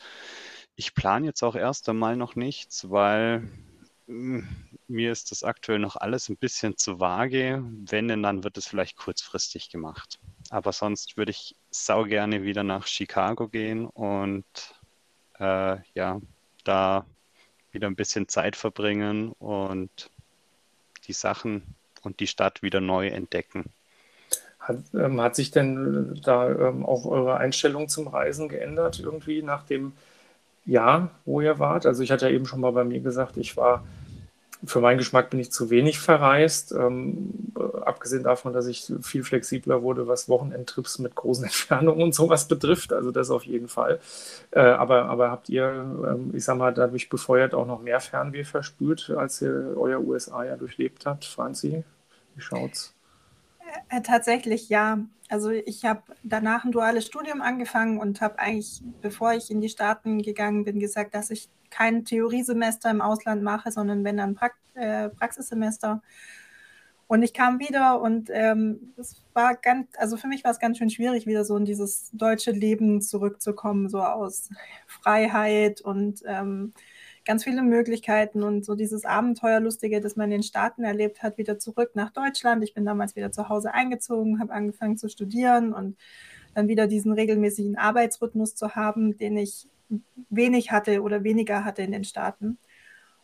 ich 0.75 0.95
plane 0.95 1.27
jetzt 1.27 1.43
auch 1.43 1.55
erst 1.55 1.87
einmal 1.89 2.15
noch 2.15 2.35
nichts, 2.35 2.89
weil 2.89 3.49
hm, 4.07 4.47
mir 4.87 5.11
ist 5.11 5.31
das 5.31 5.43
aktuell 5.43 5.79
noch 5.79 5.95
alles 5.95 6.29
ein 6.29 6.37
bisschen 6.37 6.77
zu 6.77 6.99
vage. 6.99 7.63
Wenn, 7.85 8.07
denn 8.07 8.23
dann 8.23 8.43
wird 8.43 8.57
es 8.57 8.67
vielleicht 8.67 8.97
kurzfristig 8.97 9.69
gemacht. 9.69 10.19
Aber 10.49 10.71
sonst 10.73 11.17
würde 11.17 11.31
ich 11.31 11.55
sau 11.71 12.03
gerne 12.03 12.43
wieder 12.43 12.63
nach 12.63 12.87
Chicago 12.87 13.47
gehen 13.47 13.85
und 13.85 14.45
äh, 15.43 15.77
ja, 15.93 16.21
da 16.63 17.05
wieder 17.71 17.87
ein 17.87 17.95
bisschen 17.95 18.27
Zeit 18.27 18.55
verbringen 18.55 19.33
und 19.39 20.09
die 21.07 21.13
Sachen 21.13 21.63
und 22.01 22.19
die 22.19 22.27
Stadt 22.27 22.61
wieder 22.63 22.79
neu 22.79 23.07
entdecken. 23.07 23.65
Hat, 24.59 24.77
ähm, 24.93 25.19
hat 25.19 25.35
sich 25.35 25.51
denn 25.51 26.19
da 26.23 26.49
ähm, 26.49 26.85
auch 26.85 27.05
eure 27.05 27.37
Einstellung 27.37 27.89
zum 27.89 28.07
Reisen 28.07 28.47
geändert, 28.47 28.99
irgendwie 28.99 29.41
nach 29.41 29.65
dem 29.65 29.91
Jahr, 30.65 31.11
wo 31.25 31.41
ihr 31.41 31.59
wart? 31.59 31.85
Also 31.85 32.03
ich 32.03 32.11
hatte 32.11 32.29
ja 32.29 32.33
eben 32.33 32.45
schon 32.45 32.61
mal 32.61 32.71
bei 32.71 32.85
mir 32.85 33.01
gesagt, 33.01 33.35
ich 33.35 33.57
war 33.57 33.83
für 34.65 34.79
meinen 34.79 34.97
Geschmack 34.97 35.29
bin 35.29 35.39
ich 35.39 35.51
zu 35.51 35.69
wenig 35.69 35.99
verreist. 35.99 36.71
Ähm, 36.71 37.53
abgesehen 37.85 38.23
davon, 38.23 38.53
dass 38.53 38.67
ich 38.67 38.91
viel 39.01 39.23
flexibler 39.23 39.81
wurde, 39.81 40.07
was 40.07 40.29
Wochenendtrips 40.29 40.99
mit 40.99 41.15
großen 41.15 41.43
Entfernungen 41.45 42.01
und 42.01 42.15
sowas 42.15 42.47
betrifft. 42.47 42.93
Also 42.93 43.11
das 43.11 43.29
auf 43.29 43.43
jeden 43.43 43.67
Fall. 43.67 43.99
Äh, 44.51 44.61
aber, 44.61 45.05
aber 45.05 45.31
habt 45.31 45.49
ihr, 45.49 45.65
ähm, 45.65 46.31
ich 46.33 46.43
sag 46.43 46.57
mal, 46.57 46.73
dadurch 46.73 47.09
befeuert 47.09 47.53
auch 47.53 47.67
noch 47.67 47.81
mehr 47.81 47.99
Fernweh 47.99 48.43
verspürt, 48.43 49.09
als 49.09 49.41
ihr 49.41 49.75
euer 49.77 49.99
USA 49.99 50.43
ja 50.43 50.55
durchlebt 50.55 51.05
habt, 51.05 51.25
Franzi? 51.25 51.83
Wie 52.35 52.41
schaut's? 52.41 52.93
Äh, 53.89 54.01
tatsächlich 54.01 54.69
ja. 54.69 54.99
Also 55.29 55.49
ich 55.49 55.85
habe 55.85 56.03
danach 56.23 56.63
ein 56.63 56.71
duales 56.71 57.05
Studium 57.05 57.41
angefangen 57.41 57.99
und 57.99 58.21
habe 58.21 58.39
eigentlich, 58.39 58.81
bevor 59.01 59.33
ich 59.33 59.49
in 59.49 59.61
die 59.61 59.69
Staaten 59.69 60.21
gegangen 60.21 60.63
bin, 60.63 60.79
gesagt, 60.79 61.15
dass 61.15 61.31
ich 61.31 61.49
kein 61.69 62.05
Theoriesemester 62.05 62.91
im 62.91 63.01
Ausland 63.01 63.41
mache, 63.41 63.71
sondern 63.71 64.03
wenn 64.03 64.17
dann 64.17 64.35
Prakt 64.35 64.57
äh, 64.75 65.09
Praxissemester. 65.09 66.01
Und 67.07 67.21
ich 67.21 67.33
kam 67.33 67.59
wieder 67.59 68.01
und 68.01 68.29
ähm, 68.31 68.93
es 68.97 69.21
war 69.33 69.55
ganz, 69.55 69.87
also 69.97 70.17
für 70.17 70.27
mich 70.27 70.43
war 70.43 70.51
es 70.51 70.59
ganz 70.59 70.77
schön 70.77 70.89
schwierig, 70.89 71.27
wieder 71.27 71.45
so 71.45 71.57
in 71.57 71.65
dieses 71.65 72.09
deutsche 72.13 72.51
Leben 72.51 73.01
zurückzukommen, 73.01 73.89
so 73.89 74.01
aus 74.01 74.49
Freiheit 74.87 75.81
und 75.81 76.21
ähm, 76.25 76.73
ganz 77.25 77.43
viele 77.43 77.61
Möglichkeiten 77.61 78.43
und 78.43 78.65
so 78.65 78.75
dieses 78.75 79.05
Abenteuerlustige, 79.05 80.01
das 80.01 80.15
man 80.15 80.25
in 80.25 80.39
den 80.39 80.43
Staaten 80.43 80.83
erlebt 80.83 81.23
hat, 81.23 81.37
wieder 81.37 81.59
zurück 81.59 81.91
nach 81.93 82.11
Deutschland. 82.11 82.63
Ich 82.63 82.73
bin 82.73 82.85
damals 82.85 83.15
wieder 83.15 83.31
zu 83.31 83.49
Hause 83.49 83.73
eingezogen, 83.73 84.39
habe 84.39 84.53
angefangen 84.53 84.97
zu 84.97 85.09
studieren 85.09 85.73
und 85.73 85.97
dann 86.53 86.67
wieder 86.67 86.87
diesen 86.87 87.13
regelmäßigen 87.13 87.77
Arbeitsrhythmus 87.77 88.55
zu 88.55 88.75
haben, 88.75 89.17
den 89.17 89.37
ich 89.37 89.67
wenig 90.29 90.71
hatte 90.71 91.01
oder 91.01 91.23
weniger 91.23 91.65
hatte 91.65 91.81
in 91.81 91.91
den 91.91 92.03
Staaten. 92.03 92.57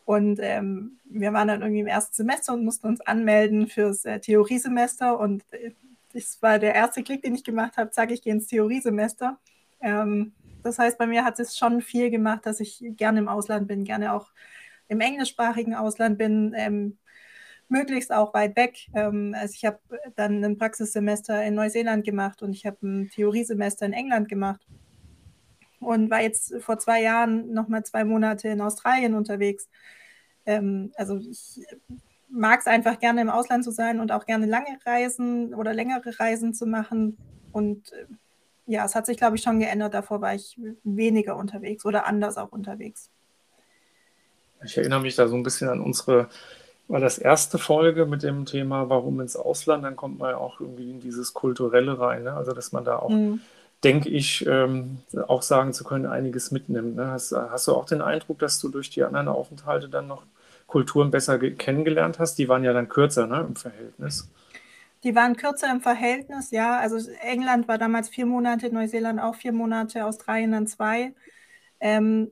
Und 0.06 0.40
ähm, 0.42 0.98
wir 1.06 1.34
waren 1.34 1.48
dann 1.48 1.62
irgendwie 1.62 1.82
im 1.82 1.88
ersten 1.88 2.16
Semester 2.16 2.54
und 2.54 2.66
mussten 2.66 2.88
uns 2.88 3.02
anmelden 3.02 3.68
fürs 3.68 4.06
äh, 4.06 4.20
Theoriesemester. 4.20 5.20
Und 5.20 5.44
äh, 5.52 5.72
das 6.14 6.42
war 6.42 6.58
der 6.58 6.74
erste 6.74 7.04
Klick, 7.04 7.22
den 7.22 7.36
ich 7.36 7.44
gemacht 7.44 7.78
habe, 7.78 7.92
zack, 7.92 8.10
ich 8.10 8.24
gehe 8.24 8.34
ins 8.34 8.48
Theoriesemester. 8.48 9.38
Ähm, 9.82 10.34
das 10.64 10.80
heißt, 10.80 10.98
bei 10.98 11.08
mir 11.08 11.24
hat 11.26 11.40
es 11.40 11.58
schon 11.58 11.82
viel 11.82 12.10
gemacht, 12.10 12.46
dass 12.46 12.60
ich 12.60 12.84
gerne 12.98 13.20
im 13.20 13.28
Ausland 13.28 13.68
bin, 13.68 13.84
gerne 13.84 14.14
auch 14.14 14.32
im 14.88 15.02
englischsprachigen 15.02 15.76
Ausland 15.76 16.18
bin, 16.18 16.54
ähm, 16.58 16.98
möglichst 17.70 18.12
auch 18.12 18.34
weit 18.34 18.56
weg. 18.56 18.88
Ähm, 18.94 19.36
also 19.38 19.54
ich 19.56 19.66
habe 19.66 19.80
dann 20.16 20.44
ein 20.44 20.58
Praxissemester 20.58 21.44
in 21.44 21.56
Neuseeland 21.56 22.04
gemacht 22.04 22.42
und 22.42 22.54
ich 22.54 22.66
habe 22.66 22.78
ein 22.82 23.10
Theoriesemester 23.10 23.86
in 23.86 23.94
England 23.94 24.28
gemacht 24.28 24.66
und 25.80 26.10
war 26.10 26.22
jetzt 26.22 26.54
vor 26.60 26.80
zwei 26.80 27.02
Jahren 27.02 27.54
noch 27.54 27.68
mal 27.68 27.84
zwei 27.84 28.04
Monate 28.04 28.50
in 28.50 28.62
Australien 28.62 29.14
unterwegs. 29.14 29.70
Ähm, 30.46 30.92
also 30.96 31.18
ich 31.18 31.62
mag 32.28 32.60
es 32.60 32.68
einfach 32.68 33.00
gerne 33.00 33.22
im 33.22 33.30
Ausland 33.30 33.64
zu 33.64 33.72
sein 33.72 34.00
und 34.00 34.12
auch 34.12 34.26
gerne 34.26 34.46
lange 34.46 34.78
Reisen 34.86 35.54
oder 35.54 35.74
längere 35.74 36.20
Reisen 36.20 36.54
zu 36.54 36.66
machen. 36.66 37.18
Und 37.52 37.92
äh, 37.94 38.06
ja, 38.70 38.86
es 38.86 38.96
hat 38.96 39.06
sich, 39.06 39.18
glaube 39.18 39.36
ich, 39.36 39.42
schon 39.42 39.60
geändert. 39.60 39.94
Davor 39.94 40.22
war 40.22 40.36
ich 40.36 40.58
weniger 40.84 41.36
unterwegs 41.36 41.86
oder 41.86 42.06
anders 42.06 42.38
auch 42.38 42.52
unterwegs. 42.52 43.10
Ich 44.64 44.78
erinnere 44.78 45.02
mich 45.02 45.16
da 45.16 45.28
so 45.28 45.36
ein 45.36 45.44
bisschen 45.44 45.70
an 45.70 45.82
unsere, 45.82 46.30
war 46.88 47.00
das 47.00 47.18
erste 47.18 47.58
Folge 47.58 48.06
mit 48.06 48.24
dem 48.24 48.46
Thema, 48.46 48.90
warum 48.90 49.22
ins 49.22 49.36
Ausland, 49.36 49.84
dann 49.84 49.96
kommt 49.96 50.20
man 50.20 50.32
ja 50.32 50.38
auch 50.38 50.60
irgendwie 50.60 50.92
in 50.92 51.00
dieses 51.00 51.34
Kulturelle 51.34 52.00
rein. 52.00 52.24
Ne? 52.24 52.34
Also, 52.34 52.52
dass 52.52 52.72
man 52.72 52.84
da 52.84 52.98
auch 52.98 53.10
mhm 53.10 53.42
denke 53.84 54.10
ich, 54.10 54.46
ähm, 54.46 55.00
auch 55.28 55.42
sagen 55.42 55.74
zu 55.74 55.84
können, 55.84 56.06
einiges 56.06 56.52
mitnimmt. 56.52 56.96
Ne? 56.96 57.08
Hast, 57.08 57.32
hast, 57.32 57.68
du 57.68 57.74
auch 57.74 57.86
den 57.86 58.02
Eindruck, 58.02 58.40
dass 58.40 58.60
du 58.60 58.70
durch 58.70 58.90
die 58.90 59.04
anderen 59.04 59.28
Aufenthalte 59.28 59.90
dann 59.90 60.08
noch 60.08 60.24
Kulturen 60.68 61.12
besser 61.12 61.40
kennengelernt 61.40 62.20
hast? 62.20 62.36
Die 62.36 62.50
waren 62.50 62.64
ja 62.64 62.74
dann 62.74 62.90
kürzer 62.90 63.26
ne, 63.26 63.46
im 63.48 63.56
Verhältnis. 63.56 64.30
Die 65.04 65.16
waren 65.16 65.38
kürzer 65.38 65.72
im 65.72 65.82
Verhältnis, 65.82 66.52
ja. 66.52 66.78
Also 66.78 66.98
England 67.22 67.68
war 67.68 67.78
damals 67.78 68.10
vier 68.10 68.26
Monate, 68.26 68.74
Neuseeland 68.74 69.20
auch 69.20 69.36
vier 69.36 69.54
Monate, 69.54 70.06
Australien 70.06 70.52
dann 70.52 70.68
zwei. 70.68 71.14
Ähm, 71.80 72.32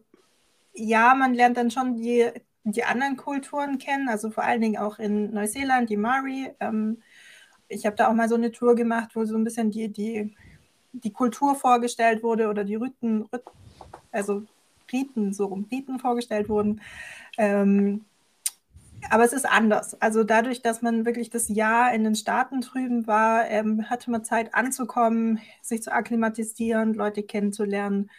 ja, 0.74 1.16
man 1.16 1.34
lernt 1.34 1.58
dann 1.58 1.72
schon 1.72 1.96
die, 1.96 2.30
die 2.64 2.84
anderen 2.84 3.18
Kulturen 3.18 3.78
kennen, 3.78 4.10
also 4.10 4.30
vor 4.30 4.44
allen 4.44 4.62
Dingen 4.62 4.78
auch 4.78 5.00
in 5.00 5.34
Neuseeland, 5.34 5.90
die 5.90 5.98
Maori. 5.98 6.52
Ähm, 6.60 7.02
ich 7.70 7.86
habe 7.86 7.96
da 7.96 8.10
auch 8.10 8.14
mal 8.14 8.30
so 8.30 8.36
eine 8.36 8.52
Tour 8.52 8.76
gemacht, 8.76 9.12
wo 9.16 9.26
so 9.26 9.38
ein 9.38 9.44
bisschen 9.44 9.72
die, 9.72 9.90
die 9.90 10.36
die 11.04 11.12
Kultur 11.12 11.56
vorgestellt 11.56 12.24
wurde 12.24 12.48
oder 12.50 12.64
die 12.64 12.76
Riten, 12.76 13.26
also 14.12 14.44
Riten, 14.92 15.34
so 15.34 15.46
rum, 15.46 15.68
Riten 15.72 16.00
vorgestellt 16.00 16.50
wurden. 16.50 16.82
Ähm, 17.38 18.06
aber 19.10 19.24
es 19.24 19.34
ist 19.34 19.46
anders. 19.46 20.00
Also 20.02 20.24
dadurch, 20.24 20.62
dass 20.62 20.82
man 20.82 21.06
wirklich 21.06 21.30
das 21.30 21.50
Jahr 21.50 21.94
in 21.94 22.04
den 22.04 22.16
Staaten 22.16 22.62
drüben 22.62 23.08
war, 23.08 23.48
ähm, 23.50 23.90
hatte 23.90 24.12
man 24.12 24.24
Zeit 24.24 24.54
anzukommen, 24.54 25.40
sich 25.62 25.84
zu 25.84 25.92
akklimatisieren, 25.94 26.94
Leute 26.94 27.24
kennenzulernen 27.24 28.10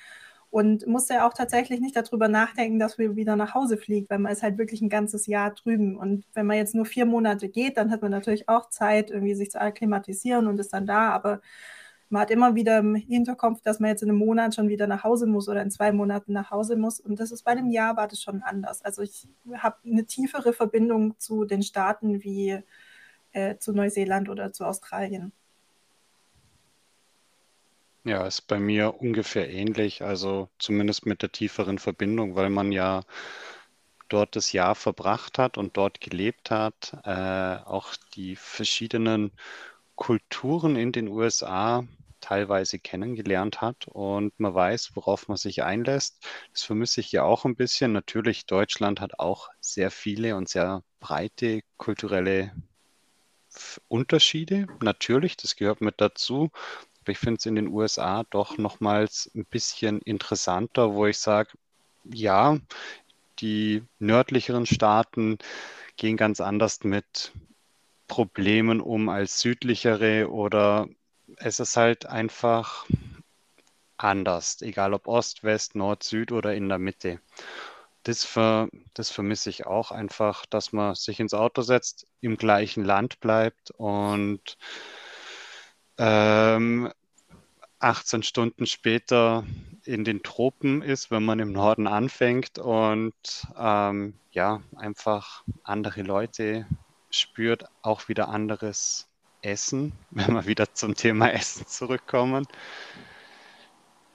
und 0.50 0.86
musste 0.86 1.24
auch 1.24 1.34
tatsächlich 1.34 1.80
nicht 1.80 1.96
darüber 1.96 2.28
nachdenken, 2.28 2.78
dass 2.78 2.96
man 2.98 3.16
wieder 3.16 3.36
nach 3.36 3.54
Hause 3.54 3.76
fliegt, 3.76 4.08
weil 4.10 4.18
man 4.18 4.32
ist 4.32 4.42
halt 4.42 4.56
wirklich 4.58 4.80
ein 4.80 4.88
ganzes 4.88 5.26
Jahr 5.26 5.52
drüben. 5.52 5.96
Und 5.96 6.24
wenn 6.34 6.46
man 6.46 6.56
jetzt 6.56 6.74
nur 6.74 6.86
vier 6.86 7.04
Monate 7.06 7.48
geht, 7.48 7.76
dann 7.76 7.90
hat 7.90 8.00
man 8.02 8.10
natürlich 8.10 8.48
auch 8.48 8.70
Zeit, 8.70 9.10
irgendwie 9.10 9.34
sich 9.34 9.50
zu 9.50 9.60
akklimatisieren 9.60 10.46
und 10.46 10.58
ist 10.58 10.72
dann 10.72 10.86
da. 10.86 11.10
Aber 11.10 11.40
man 12.10 12.22
hat 12.22 12.30
immer 12.30 12.54
wieder 12.54 12.78
im 12.78 12.94
Hinterkopf, 12.94 13.60
dass 13.62 13.80
man 13.80 13.90
jetzt 13.90 14.02
in 14.02 14.08
einem 14.08 14.18
Monat 14.18 14.54
schon 14.54 14.68
wieder 14.68 14.86
nach 14.86 15.04
Hause 15.04 15.26
muss 15.26 15.48
oder 15.48 15.62
in 15.62 15.70
zwei 15.70 15.92
Monaten 15.92 16.32
nach 16.32 16.50
Hause 16.50 16.76
muss. 16.76 17.00
Und 17.00 17.20
das 17.20 17.32
ist 17.32 17.42
bei 17.42 17.52
einem 17.52 17.70
Jahr 17.70 17.96
war 17.96 18.08
das 18.08 18.22
schon 18.22 18.42
anders. 18.42 18.82
Also 18.82 19.02
ich 19.02 19.28
habe 19.54 19.76
eine 19.84 20.06
tiefere 20.06 20.52
Verbindung 20.52 21.18
zu 21.18 21.44
den 21.44 21.62
Staaten 21.62 22.22
wie 22.22 22.62
äh, 23.32 23.56
zu 23.58 23.72
Neuseeland 23.72 24.28
oder 24.28 24.52
zu 24.52 24.64
Australien. 24.64 25.32
Ja, 28.04 28.26
ist 28.26 28.42
bei 28.46 28.58
mir 28.58 29.02
ungefähr 29.02 29.50
ähnlich, 29.50 30.02
also 30.02 30.48
zumindest 30.58 31.04
mit 31.04 31.20
der 31.20 31.30
tieferen 31.30 31.78
Verbindung, 31.78 32.36
weil 32.36 32.48
man 32.48 32.72
ja 32.72 33.02
dort 34.08 34.34
das 34.34 34.52
Jahr 34.52 34.74
verbracht 34.74 35.38
hat 35.38 35.58
und 35.58 35.76
dort 35.76 36.00
gelebt 36.00 36.50
hat, 36.50 36.96
äh, 37.04 37.58
auch 37.66 37.94
die 38.14 38.34
verschiedenen 38.36 39.30
Kulturen 39.94 40.76
in 40.76 40.92
den 40.92 41.08
USA 41.08 41.84
teilweise 42.20 42.78
kennengelernt 42.78 43.60
hat 43.60 43.86
und 43.88 44.38
man 44.38 44.54
weiß, 44.54 44.92
worauf 44.94 45.28
man 45.28 45.36
sich 45.36 45.62
einlässt. 45.62 46.24
Das 46.52 46.62
vermisse 46.62 47.00
ich 47.00 47.12
ja 47.12 47.22
auch 47.22 47.44
ein 47.44 47.56
bisschen. 47.56 47.92
Natürlich, 47.92 48.46
Deutschland 48.46 49.00
hat 49.00 49.18
auch 49.18 49.48
sehr 49.60 49.90
viele 49.90 50.36
und 50.36 50.48
sehr 50.48 50.82
breite 51.00 51.60
kulturelle 51.76 52.52
Unterschiede. 53.88 54.66
Natürlich, 54.82 55.36
das 55.36 55.56
gehört 55.56 55.80
mit 55.80 56.00
dazu. 56.00 56.50
Aber 57.02 57.12
ich 57.12 57.18
finde 57.18 57.38
es 57.38 57.46
in 57.46 57.54
den 57.54 57.68
USA 57.68 58.24
doch 58.30 58.58
nochmals 58.58 59.30
ein 59.34 59.46
bisschen 59.46 60.00
interessanter, 60.02 60.94
wo 60.94 61.06
ich 61.06 61.18
sage, 61.18 61.50
ja, 62.04 62.58
die 63.38 63.82
nördlicheren 63.98 64.66
Staaten 64.66 65.38
gehen 65.96 66.16
ganz 66.16 66.40
anders 66.40 66.84
mit 66.84 67.32
Problemen 68.08 68.80
um 68.80 69.08
als 69.08 69.40
südlichere 69.40 70.30
oder 70.30 70.88
es 71.36 71.60
ist 71.60 71.76
halt 71.76 72.06
einfach 72.06 72.86
anders, 73.96 74.62
egal 74.62 74.94
ob 74.94 75.08
Ost, 75.08 75.44
West, 75.44 75.74
Nord, 75.74 76.02
Süd 76.02 76.32
oder 76.32 76.54
in 76.54 76.68
der 76.68 76.78
Mitte. 76.78 77.20
Das, 78.04 78.24
ver, 78.24 78.68
das 78.94 79.10
vermisse 79.10 79.50
ich 79.50 79.66
auch 79.66 79.90
einfach, 79.90 80.46
dass 80.46 80.72
man 80.72 80.94
sich 80.94 81.20
ins 81.20 81.34
Auto 81.34 81.62
setzt, 81.62 82.06
im 82.20 82.36
gleichen 82.36 82.84
Land 82.84 83.20
bleibt 83.20 83.70
und 83.72 84.56
ähm, 85.98 86.90
18 87.80 88.22
Stunden 88.22 88.66
später 88.66 89.44
in 89.84 90.04
den 90.04 90.22
Tropen 90.22 90.82
ist, 90.82 91.10
wenn 91.10 91.24
man 91.24 91.38
im 91.38 91.52
Norden 91.52 91.86
anfängt 91.86 92.58
und 92.58 93.14
ähm, 93.56 94.14
ja, 94.30 94.62
einfach 94.76 95.44
andere 95.64 96.02
Leute 96.02 96.66
spürt, 97.10 97.64
auch 97.82 98.08
wieder 98.08 98.28
anderes 98.28 99.07
Essen, 99.48 99.92
wenn 100.10 100.34
wir 100.34 100.46
wieder 100.46 100.72
zum 100.74 100.94
Thema 100.94 101.32
Essen 101.32 101.66
zurückkommen. 101.66 102.46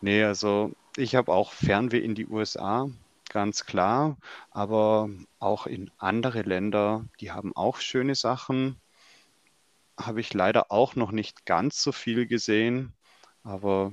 Nee, 0.02 0.24
also 0.24 0.72
ich 0.98 1.15
habe 1.15 1.32
auch 1.32 1.54
Fernweh 1.54 2.00
in 2.00 2.15
die 2.15 2.28
USA, 2.28 2.89
ganz 3.30 3.65
klar, 3.65 4.17
aber 4.52 5.10
auch 5.39 5.65
in 5.65 5.91
andere 5.98 6.41
Länder, 6.43 7.06
die 7.19 7.32
haben 7.32 7.56
auch 7.56 7.78
schöne 7.78 8.15
Sachen. 8.15 8.80
Habe 9.98 10.19
ich 10.22 10.34
leider 10.34 10.72
auch 10.72 10.96
noch 10.96 11.12
nicht 11.12 11.46
ganz 11.46 11.82
so 11.82 11.91
viel 11.91 12.28
gesehen, 12.28 12.93
aber 13.43 13.91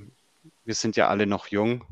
wir 0.64 0.74
sind 0.74 0.96
ja 0.96 1.09
alle 1.09 1.26
noch 1.26 1.46
jung. 1.48 1.85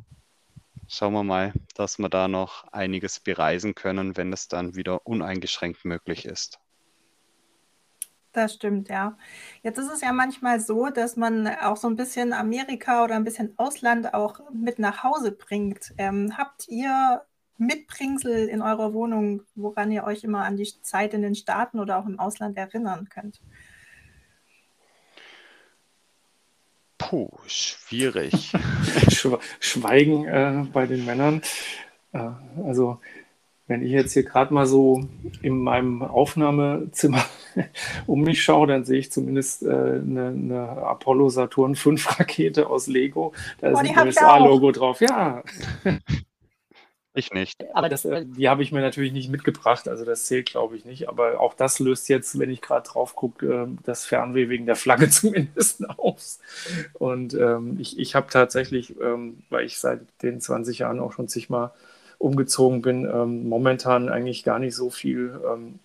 Schauen 0.88 1.12
wir 1.12 1.24
mal, 1.24 1.52
dass 1.74 1.98
wir 1.98 2.08
da 2.08 2.28
noch 2.28 2.64
einiges 2.72 3.20
bereisen 3.20 3.74
können, 3.74 4.16
wenn 4.16 4.32
es 4.32 4.48
dann 4.48 4.74
wieder 4.74 5.06
uneingeschränkt 5.06 5.84
möglich 5.84 6.24
ist. 6.24 6.58
Das 8.32 8.54
stimmt, 8.54 8.88
ja. 8.88 9.16
Jetzt 9.62 9.78
ist 9.78 9.90
es 9.90 10.02
ja 10.02 10.12
manchmal 10.12 10.60
so, 10.60 10.90
dass 10.90 11.16
man 11.16 11.46
auch 11.48 11.76
so 11.76 11.88
ein 11.88 11.96
bisschen 11.96 12.32
Amerika 12.32 13.02
oder 13.04 13.16
ein 13.16 13.24
bisschen 13.24 13.54
Ausland 13.56 14.12
auch 14.14 14.40
mit 14.52 14.78
nach 14.78 15.02
Hause 15.02 15.32
bringt. 15.32 15.94
Ähm, 15.96 16.36
habt 16.36 16.68
ihr 16.68 17.22
Mitbringsel 17.56 18.48
in 18.48 18.62
eurer 18.62 18.92
Wohnung, 18.92 19.42
woran 19.54 19.90
ihr 19.90 20.04
euch 20.04 20.24
immer 20.24 20.44
an 20.44 20.56
die 20.56 20.70
Zeit 20.82 21.14
in 21.14 21.22
den 21.22 21.34
Staaten 21.34 21.80
oder 21.80 21.98
auch 21.98 22.06
im 22.06 22.20
Ausland 22.20 22.56
erinnern 22.56 23.08
könnt? 23.08 23.40
Puh, 26.98 27.30
schwierig. 27.46 28.52
Schweigen 29.60 30.26
äh, 30.26 30.66
bei 30.72 30.86
den 30.86 31.04
Männern. 31.04 31.42
Äh, 32.12 32.30
also 32.64 33.00
wenn 33.68 33.82
ich 33.82 33.92
jetzt 33.92 34.14
hier 34.14 34.24
gerade 34.24 34.52
mal 34.52 34.66
so 34.66 35.04
in 35.42 35.62
meinem 35.62 36.02
Aufnahmezimmer 36.02 37.24
um 38.06 38.22
mich 38.22 38.42
schaue, 38.42 38.66
dann 38.66 38.84
sehe 38.84 38.98
ich 38.98 39.12
zumindest 39.12 39.62
äh, 39.62 39.66
eine, 39.66 40.28
eine, 40.28 40.68
Apollo 40.68 41.28
Saturn 41.28 41.76
5 41.76 42.18
Rakete 42.18 42.68
aus 42.68 42.86
Lego. 42.86 43.32
Da 43.60 43.68
oh, 43.68 43.72
ist 43.72 43.78
ein 43.78 44.06
USA-Logo 44.06 44.72
drauf. 44.72 45.00
Ja. 45.02 45.42
Ich 47.14 47.32
nicht. 47.32 47.56
Aber 47.74 47.88
das, 47.88 48.04
äh, 48.04 48.24
die 48.24 48.48
habe 48.48 48.62
ich 48.62 48.72
mir 48.72 48.80
natürlich 48.80 49.12
nicht 49.12 49.28
mitgebracht, 49.28 49.88
also 49.88 50.04
das 50.04 50.26
zählt, 50.26 50.48
glaube 50.48 50.76
ich, 50.76 50.84
nicht. 50.84 51.08
Aber 51.08 51.40
auch 51.40 51.52
das 51.52 51.78
löst 51.80 52.08
jetzt, 52.08 52.38
wenn 52.38 52.48
ich 52.48 52.62
gerade 52.62 52.88
drauf 52.88 53.16
gucke, 53.16 53.64
äh, 53.64 53.66
das 53.82 54.06
Fernweh 54.06 54.48
wegen 54.48 54.66
der 54.66 54.76
Flagge 54.76 55.10
zumindest 55.10 55.88
aus. 55.98 56.38
Und 56.94 57.34
ähm, 57.34 57.76
ich, 57.80 57.98
ich 57.98 58.14
habe 58.14 58.28
tatsächlich, 58.30 58.94
ähm, 59.00 59.42
weil 59.50 59.66
ich 59.66 59.78
seit 59.78 60.00
den 60.22 60.40
20 60.40 60.78
Jahren 60.78 61.00
auch 61.00 61.12
schon 61.12 61.28
zigmal 61.28 61.72
umgezogen 62.18 62.82
bin, 62.82 63.04
ähm, 63.04 63.48
momentan 63.48 64.08
eigentlich 64.08 64.44
gar 64.44 64.58
nicht 64.58 64.74
so 64.74 64.90
viel, 64.90 65.40
ähm, 65.46 65.78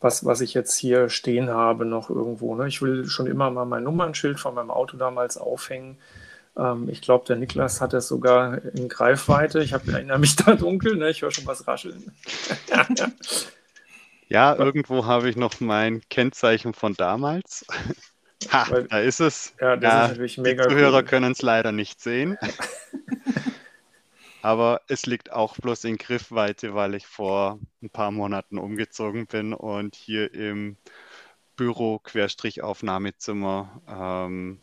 was, 0.00 0.24
was 0.24 0.40
ich 0.40 0.54
jetzt 0.54 0.76
hier 0.76 1.08
stehen 1.08 1.50
habe, 1.50 1.84
noch 1.84 2.10
irgendwo. 2.10 2.54
Ne? 2.54 2.68
Ich 2.68 2.80
will 2.82 3.06
schon 3.06 3.26
immer 3.26 3.50
mal 3.50 3.64
mein 3.64 3.82
Nummernschild 3.82 4.38
von 4.38 4.54
meinem 4.54 4.70
Auto 4.70 4.96
damals 4.96 5.36
aufhängen 5.36 5.98
ähm, 6.56 6.88
ich 6.88 7.02
glaube, 7.02 7.26
der 7.26 7.36
Niklas 7.36 7.80
hat 7.80 7.92
es 7.92 8.08
sogar 8.08 8.64
in 8.74 8.88
Greifweite. 8.88 9.62
Ich 9.62 9.72
hab, 9.72 9.86
erinnere 9.88 10.18
mich 10.18 10.36
da 10.36 10.54
dunkel, 10.54 10.96
ne? 10.96 11.10
ich 11.10 11.22
höre 11.22 11.30
schon 11.30 11.46
was 11.46 11.66
rascheln. 11.66 12.12
ja, 14.28 14.54
irgendwo 14.54 15.04
habe 15.04 15.28
ich 15.28 15.36
noch 15.36 15.60
mein 15.60 16.02
Kennzeichen 16.08 16.72
von 16.72 16.94
damals. 16.94 17.66
Ha, 18.50 18.66
Weil, 18.68 18.84
da 18.84 19.00
ist 19.00 19.20
es. 19.20 19.54
Ja, 19.60 19.76
das 19.76 19.92
ja, 19.92 20.04
ist 20.04 20.10
natürlich 20.10 20.38
mega. 20.38 20.64
Die 20.64 20.74
Zuhörer 20.74 20.98
cool. 20.98 21.04
können 21.04 21.32
es 21.32 21.42
leider 21.42 21.72
nicht 21.72 22.00
sehen. 22.00 22.36
Aber 24.46 24.80
es 24.86 25.06
liegt 25.06 25.32
auch 25.32 25.56
bloß 25.56 25.82
in 25.82 25.96
Griffweite, 25.96 26.72
weil 26.72 26.94
ich 26.94 27.04
vor 27.04 27.58
ein 27.82 27.90
paar 27.90 28.12
Monaten 28.12 28.58
umgezogen 28.58 29.26
bin 29.26 29.52
und 29.52 29.96
hier 29.96 30.32
im 30.32 30.76
Büro-Aufnahmezimmer 31.56 33.82
ähm, 33.88 34.60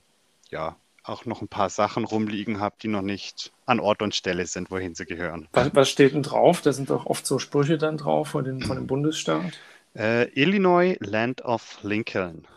ja, 0.49 0.77
auch 1.03 1.25
noch 1.25 1.41
ein 1.41 1.49
paar 1.49 1.69
Sachen 1.69 2.05
rumliegen 2.05 2.61
habe, 2.61 2.77
die 2.81 2.87
noch 2.87 3.01
nicht 3.01 3.51
an 3.65 3.81
Ort 3.81 4.01
und 4.01 4.15
Stelle 4.15 4.45
sind, 4.45 4.71
wohin 4.71 4.95
sie 4.95 5.05
gehören. 5.05 5.49
Was, 5.51 5.75
was 5.75 5.89
steht 5.89 6.13
denn 6.13 6.23
drauf? 6.23 6.61
Da 6.61 6.71
sind 6.71 6.89
doch 6.89 7.05
oft 7.05 7.25
so 7.25 7.37
Sprüche 7.37 7.77
dann 7.77 7.97
drauf 7.97 8.29
von, 8.29 8.45
den, 8.45 8.61
von 8.61 8.77
dem 8.77 8.87
Bundesstaat. 8.93 9.59
Äh, 9.97 10.29
Illinois, 10.41 10.95
Land 11.01 11.43
of 11.43 11.79
Lincoln. 11.83 12.47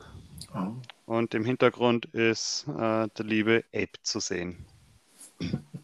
Oh. 0.54 0.68
Und 1.06 1.34
im 1.34 1.44
Hintergrund 1.44 2.06
ist 2.06 2.68
äh, 2.68 3.08
der 3.08 3.24
liebe 3.24 3.64
Abe 3.74 3.90
zu 4.04 4.20
sehen. 4.20 4.64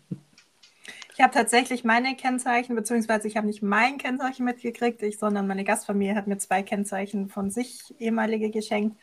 Ich 1.14 1.20
habe 1.20 1.34
tatsächlich 1.34 1.84
meine 1.84 2.16
Kennzeichen, 2.16 2.74
beziehungsweise 2.74 3.28
ich 3.28 3.36
habe 3.36 3.46
nicht 3.46 3.62
mein 3.62 3.98
Kennzeichen 3.98 4.44
mitgekriegt, 4.44 5.02
ich, 5.02 5.18
sondern 5.18 5.46
meine 5.46 5.64
Gastfamilie 5.64 6.14
hat 6.14 6.26
mir 6.26 6.38
zwei 6.38 6.62
Kennzeichen 6.62 7.28
von 7.28 7.50
sich 7.50 7.94
ehemalige 7.98 8.50
geschenkt. 8.50 8.96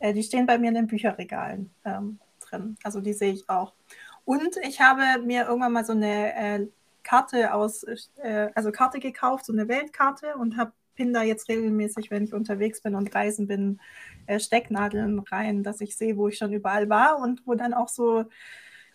Äh, 0.00 0.12
die 0.14 0.22
stehen 0.22 0.46
bei 0.46 0.58
mir 0.58 0.68
in 0.68 0.74
den 0.74 0.86
Bücherregalen. 0.88 1.70
Ähm, 1.84 2.18
drin. 2.54 2.76
Also 2.82 3.00
die 3.00 3.12
sehe 3.12 3.32
ich 3.32 3.48
auch. 3.48 3.74
Und 4.24 4.56
ich 4.66 4.80
habe 4.80 5.22
mir 5.24 5.46
irgendwann 5.46 5.72
mal 5.72 5.84
so 5.84 5.92
eine 5.92 6.34
äh, 6.34 6.66
Karte 7.02 7.52
aus, 7.52 7.84
äh, 8.16 8.48
also 8.54 8.72
Karte 8.72 9.00
gekauft, 9.00 9.46
so 9.46 9.52
eine 9.52 9.68
Weltkarte 9.68 10.36
und 10.36 10.56
habe 10.56 10.72
pin 10.94 11.12
da 11.12 11.22
jetzt 11.22 11.48
regelmäßig, 11.48 12.10
wenn 12.10 12.24
ich 12.24 12.32
unterwegs 12.32 12.80
bin 12.80 12.94
und 12.94 13.14
reisen 13.14 13.46
bin, 13.46 13.80
äh, 14.26 14.38
Stecknadeln 14.38 15.18
rein, 15.18 15.62
dass 15.62 15.80
ich 15.80 15.96
sehe, 15.96 16.16
wo 16.16 16.28
ich 16.28 16.38
schon 16.38 16.52
überall 16.52 16.88
war 16.88 17.18
und 17.18 17.46
wo 17.46 17.54
dann 17.54 17.74
auch 17.74 17.88
so 17.88 18.24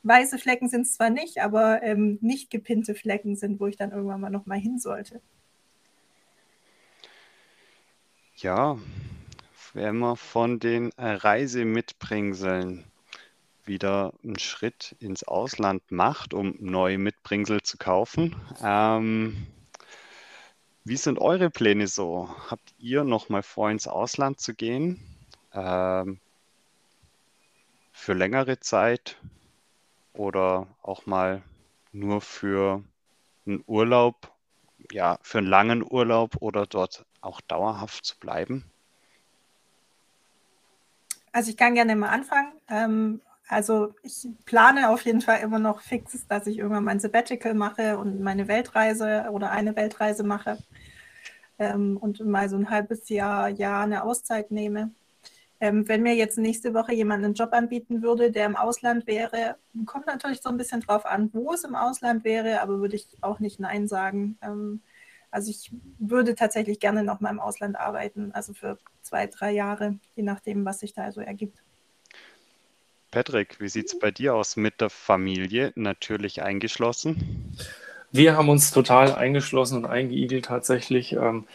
weiße 0.03 0.37
Flecken 0.37 0.69
sind 0.69 0.81
es 0.81 0.93
zwar 0.93 1.09
nicht, 1.09 1.39
aber 1.39 1.83
ähm, 1.83 2.17
nicht 2.21 2.49
gepinnte 2.49 2.95
Flecken 2.95 3.35
sind, 3.35 3.59
wo 3.59 3.67
ich 3.67 3.77
dann 3.77 3.91
irgendwann 3.91 4.21
mal 4.21 4.29
noch 4.29 4.45
mal 4.45 4.59
hin 4.59 4.79
sollte. 4.79 5.21
Ja, 8.35 8.77
wenn 9.73 9.97
man 9.97 10.15
von 10.15 10.59
den 10.59 10.91
äh, 10.97 11.11
Reisemitbringseln 11.11 12.85
wieder 13.65 14.13
einen 14.23 14.39
Schritt 14.39 14.95
ins 14.99 15.23
Ausland 15.23 15.83
macht, 15.91 16.33
um 16.33 16.55
neue 16.59 16.97
Mitbringsel 16.97 17.61
zu 17.61 17.77
kaufen. 17.77 18.35
Ähm, 18.63 19.47
wie 20.83 20.97
sind 20.97 21.19
eure 21.19 21.49
Pläne 21.49 21.87
so? 21.87 22.29
Habt 22.49 22.73
ihr 22.79 23.03
noch 23.03 23.29
mal 23.29 23.43
vor, 23.43 23.69
ins 23.69 23.87
Ausland 23.87 24.39
zu 24.39 24.55
gehen? 24.55 24.99
Ähm, 25.53 26.19
für 27.93 28.13
längere 28.13 28.59
Zeit 28.59 29.17
oder 30.19 30.67
auch 30.81 31.05
mal 31.05 31.41
nur 31.93 32.19
für 32.19 32.83
einen 33.47 33.63
Urlaub, 33.65 34.33
ja, 34.91 35.17
für 35.21 35.37
einen 35.37 35.47
langen 35.47 35.81
Urlaub 35.81 36.35
oder 36.41 36.65
dort 36.65 37.05
auch 37.21 37.39
dauerhaft 37.39 38.05
zu 38.05 38.19
bleiben? 38.19 38.65
Also 41.31 41.51
ich 41.51 41.57
kann 41.57 41.73
gerne 41.73 41.95
mal 41.95 42.09
anfangen. 42.09 42.51
Ähm, 42.67 43.21
also 43.47 43.95
ich 44.03 44.27
plane 44.45 44.89
auf 44.89 45.05
jeden 45.05 45.21
Fall 45.21 45.39
immer 45.39 45.57
noch 45.57 45.79
fix, 45.79 46.27
dass 46.27 46.47
ich 46.47 46.57
irgendwann 46.57 46.83
mein 46.83 46.99
Sabbatical 46.99 47.53
mache 47.53 47.97
und 47.97 48.19
meine 48.19 48.49
Weltreise 48.49 49.29
oder 49.31 49.51
eine 49.51 49.75
Weltreise 49.77 50.23
mache 50.23 50.57
ähm, 51.59 51.95
und 51.95 52.19
mal 52.25 52.49
so 52.49 52.57
ein 52.57 52.69
halbes 52.69 53.07
Jahr, 53.07 53.47
Jahr 53.47 53.83
eine 53.83 54.03
Auszeit 54.03 54.51
nehme. 54.51 54.91
Ähm, 55.61 55.87
wenn 55.87 56.03
mir 56.03 56.15
jetzt 56.15 56.37
nächste 56.37 56.73
Woche 56.73 56.93
jemand 56.93 57.23
einen 57.23 57.33
Job 57.33 57.51
anbieten 57.51 58.01
würde, 58.01 58.31
der 58.31 58.45
im 58.45 58.55
Ausland 58.55 59.07
wäre, 59.07 59.57
kommt 59.85 60.07
natürlich 60.07 60.41
so 60.41 60.49
ein 60.49 60.57
bisschen 60.57 60.81
drauf 60.81 61.05
an, 61.05 61.29
wo 61.33 61.51
es 61.51 61.65
im 61.65 61.75
Ausland 61.75 62.23
wäre, 62.23 62.61
aber 62.61 62.79
würde 62.79 62.95
ich 62.95 63.07
auch 63.21 63.39
nicht 63.39 63.59
Nein 63.59 63.87
sagen. 63.87 64.37
Ähm, 64.41 64.81
also 65.31 65.51
ich 65.51 65.71
würde 65.99 66.33
tatsächlich 66.35 66.79
gerne 66.79 67.03
noch 67.03 67.19
mal 67.19 67.29
im 67.29 67.39
Ausland 67.39 67.75
arbeiten, 67.75 68.31
also 68.31 68.53
für 68.53 68.77
zwei, 69.01 69.27
drei 69.27 69.51
Jahre, 69.51 69.99
je 70.15 70.23
nachdem, 70.23 70.65
was 70.65 70.79
sich 70.79 70.93
da 70.93 71.11
so 71.11 71.21
ergibt. 71.21 71.61
Patrick, 73.11 73.59
wie 73.59 73.69
sieht 73.69 73.87
es 73.87 73.99
bei 73.99 74.11
dir 74.11 74.35
aus 74.35 74.55
mit 74.55 74.81
der 74.81 74.89
Familie? 74.89 75.71
Natürlich 75.75 76.41
eingeschlossen? 76.43 77.55
Wir 78.11 78.37
haben 78.37 78.49
uns 78.49 78.71
total 78.71 79.13
eingeschlossen 79.13 79.79
und 79.79 79.85
eingeigelt 79.85 80.45
tatsächlich. 80.45 81.13
Ähm, 81.13 81.47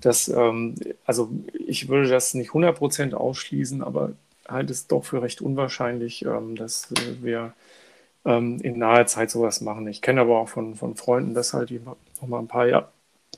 das, 0.00 0.28
ähm, 0.28 0.76
also 1.04 1.30
ich 1.52 1.88
würde 1.88 2.08
das 2.08 2.34
nicht 2.34 2.50
100% 2.50 3.14
ausschließen, 3.14 3.82
aber 3.82 4.12
halte 4.48 4.72
es 4.72 4.86
doch 4.86 5.04
für 5.04 5.22
recht 5.22 5.40
unwahrscheinlich, 5.40 6.24
ähm, 6.24 6.56
dass 6.56 6.88
wir 7.20 7.52
ähm, 8.24 8.58
in 8.62 8.78
naher 8.78 9.06
Zeit 9.06 9.30
sowas 9.30 9.60
machen. 9.60 9.86
Ich 9.88 10.02
kenne 10.02 10.20
aber 10.20 10.38
auch 10.38 10.48
von, 10.48 10.74
von 10.74 10.96
Freunden, 10.96 11.34
dass 11.34 11.54
halt 11.54 11.70
die 11.70 11.80
noch 11.80 12.28
mal 12.28 12.38
ein 12.40 12.48
paar 12.48 12.66
Jahre, 12.66 12.88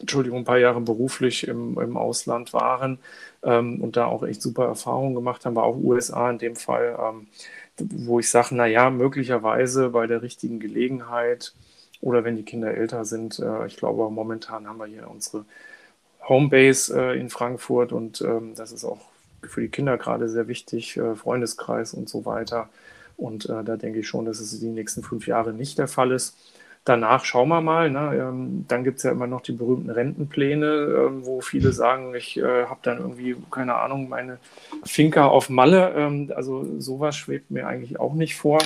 Entschuldigung, 0.00 0.40
ein 0.40 0.44
paar 0.44 0.58
Jahre 0.58 0.80
beruflich 0.80 1.46
im, 1.48 1.78
im 1.78 1.96
Ausland 1.96 2.52
waren 2.52 2.98
ähm, 3.42 3.80
und 3.82 3.96
da 3.96 4.06
auch 4.06 4.22
echt 4.22 4.42
super 4.42 4.66
Erfahrungen 4.66 5.14
gemacht 5.14 5.44
haben, 5.44 5.56
war 5.56 5.64
auch 5.64 5.76
USA 5.76 6.30
in 6.30 6.38
dem 6.38 6.56
Fall, 6.56 6.98
ähm, 7.00 7.26
wo 7.78 8.20
ich 8.20 8.30
sage, 8.30 8.54
naja, 8.54 8.90
möglicherweise 8.90 9.90
bei 9.90 10.06
der 10.06 10.22
richtigen 10.22 10.60
Gelegenheit 10.60 11.54
oder 12.00 12.24
wenn 12.24 12.36
die 12.36 12.44
Kinder 12.44 12.74
älter 12.74 13.04
sind. 13.04 13.38
Äh, 13.38 13.66
ich 13.66 13.76
glaube, 13.76 14.10
momentan 14.10 14.66
haben 14.68 14.78
wir 14.78 14.86
hier 14.86 15.10
unsere 15.10 15.44
Homebase 16.28 16.96
äh, 16.96 17.18
in 17.18 17.30
Frankfurt 17.30 17.92
und 17.92 18.20
ähm, 18.20 18.54
das 18.54 18.72
ist 18.72 18.84
auch 18.84 19.00
für 19.42 19.60
die 19.60 19.68
Kinder 19.68 19.96
gerade 19.98 20.28
sehr 20.28 20.48
wichtig, 20.48 20.96
äh, 20.96 21.14
Freundeskreis 21.14 21.94
und 21.94 22.08
so 22.08 22.24
weiter. 22.24 22.68
Und 23.16 23.48
äh, 23.48 23.64
da 23.64 23.76
denke 23.76 24.00
ich 24.00 24.08
schon, 24.08 24.24
dass 24.24 24.40
es 24.40 24.58
die 24.58 24.68
nächsten 24.68 25.02
fünf 25.02 25.26
Jahre 25.26 25.52
nicht 25.52 25.78
der 25.78 25.88
Fall 25.88 26.10
ist. 26.12 26.36
Danach 26.84 27.26
schauen 27.26 27.50
wir 27.50 27.60
mal. 27.60 27.90
Ne? 27.90 28.16
Ähm, 28.16 28.64
dann 28.66 28.84
gibt 28.84 28.98
es 28.98 29.02
ja 29.02 29.10
immer 29.10 29.26
noch 29.26 29.42
die 29.42 29.52
berühmten 29.52 29.90
Rentenpläne, 29.90 30.66
äh, 30.66 31.26
wo 31.26 31.42
viele 31.42 31.72
sagen, 31.72 32.14
ich 32.14 32.38
äh, 32.38 32.64
habe 32.64 32.80
dann 32.82 32.98
irgendwie, 32.98 33.36
keine 33.50 33.74
Ahnung, 33.74 34.08
meine 34.08 34.38
Finca 34.84 35.26
auf 35.26 35.50
Malle. 35.50 35.92
Ähm, 35.94 36.32
also 36.34 36.66
sowas 36.80 37.16
schwebt 37.16 37.50
mir 37.50 37.66
eigentlich 37.66 38.00
auch 38.00 38.14
nicht 38.14 38.36
vor. 38.36 38.60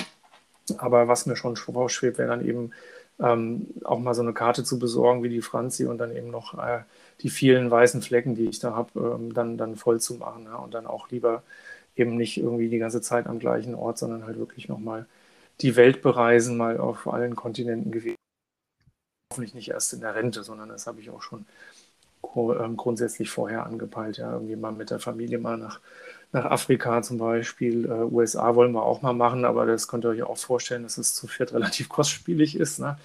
Aber 0.77 1.09
was 1.09 1.25
mir 1.25 1.35
schon 1.35 1.57
vorschwebt, 1.57 2.17
wäre 2.17 2.29
dann 2.29 2.47
eben 2.47 2.71
ähm, 3.19 3.67
auch 3.83 3.99
mal 3.99 4.13
so 4.13 4.21
eine 4.21 4.33
Karte 4.33 4.63
zu 4.63 4.79
besorgen 4.79 5.21
wie 5.23 5.29
die 5.29 5.41
Franzi 5.41 5.85
und 5.85 5.97
dann 5.97 6.15
eben 6.15 6.31
noch 6.31 6.57
äh, 6.57 6.79
die 7.21 7.29
vielen 7.29 7.71
weißen 7.71 8.01
Flecken, 8.01 8.35
die 8.35 8.49
ich 8.49 8.59
da 8.59 8.75
habe, 8.75 9.17
ähm, 9.17 9.33
dann, 9.33 9.57
dann 9.57 9.75
voll 9.75 9.99
zu 9.99 10.15
machen. 10.15 10.45
Ja? 10.45 10.57
Und 10.57 10.73
dann 10.73 10.87
auch 10.87 11.09
lieber 11.09 11.43
eben 11.95 12.17
nicht 12.17 12.37
irgendwie 12.37 12.69
die 12.69 12.77
ganze 12.77 13.01
Zeit 13.01 13.27
am 13.27 13.39
gleichen 13.39 13.75
Ort, 13.75 13.97
sondern 13.97 14.25
halt 14.25 14.37
wirklich 14.37 14.67
nochmal 14.67 15.07
die 15.61 15.75
Welt 15.75 16.01
bereisen, 16.01 16.57
mal 16.57 16.79
auf 16.79 17.07
allen 17.07 17.35
Kontinenten 17.35 17.91
gewesen. 17.91 18.15
Hoffentlich 19.31 19.53
nicht 19.55 19.69
erst 19.69 19.93
in 19.93 20.01
der 20.01 20.15
Rente, 20.15 20.43
sondern 20.43 20.69
das 20.69 20.87
habe 20.87 20.99
ich 21.01 21.09
auch 21.09 21.21
schon 21.21 21.45
ähm, 22.35 22.77
grundsätzlich 22.77 23.29
vorher 23.29 23.65
angepeilt. 23.65 24.17
Ja, 24.17 24.33
irgendwie 24.33 24.55
mal 24.55 24.71
mit 24.71 24.89
der 24.89 24.99
Familie 24.99 25.37
mal 25.39 25.57
nach, 25.57 25.79
nach 26.35 26.45
Afrika 26.45 27.01
zum 27.01 27.17
Beispiel. 27.17 27.85
Äh, 27.85 28.13
USA 28.13 28.55
wollen 28.55 28.73
wir 28.73 28.83
auch 28.83 29.01
mal 29.01 29.13
machen, 29.13 29.45
aber 29.45 29.65
das 29.65 29.87
könnt 29.87 30.05
ihr 30.05 30.09
euch 30.09 30.23
auch 30.23 30.37
vorstellen, 30.37 30.83
dass 30.83 30.97
es 30.97 31.15
zu 31.15 31.27
viert 31.27 31.53
relativ 31.53 31.89
kostspielig 31.89 32.55
ist. 32.57 32.79
Ne? 32.79 32.97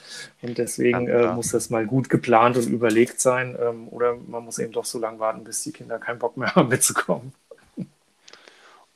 Und 0.43 0.59
deswegen 0.59 1.09
äh, 1.09 1.33
muss 1.33 1.53
das 1.53 1.71
mal 1.71 1.87
gut 1.87 2.11
geplant 2.11 2.57
und 2.57 2.69
überlegt 2.69 3.21
sein. 3.21 3.57
Ähm, 3.59 3.89
oder 3.89 4.17
man 4.27 4.45
muss 4.45 4.59
eben 4.59 4.73
doch 4.73 4.85
so 4.85 4.99
lange 4.99 5.19
warten, 5.19 5.45
bis 5.45 5.63
die 5.63 5.73
Kinder 5.73 5.99
keinen 5.99 6.19
Bock 6.19 6.37
mehr 6.37 6.55
haben 6.55 6.69
mitzukommen. 6.69 7.33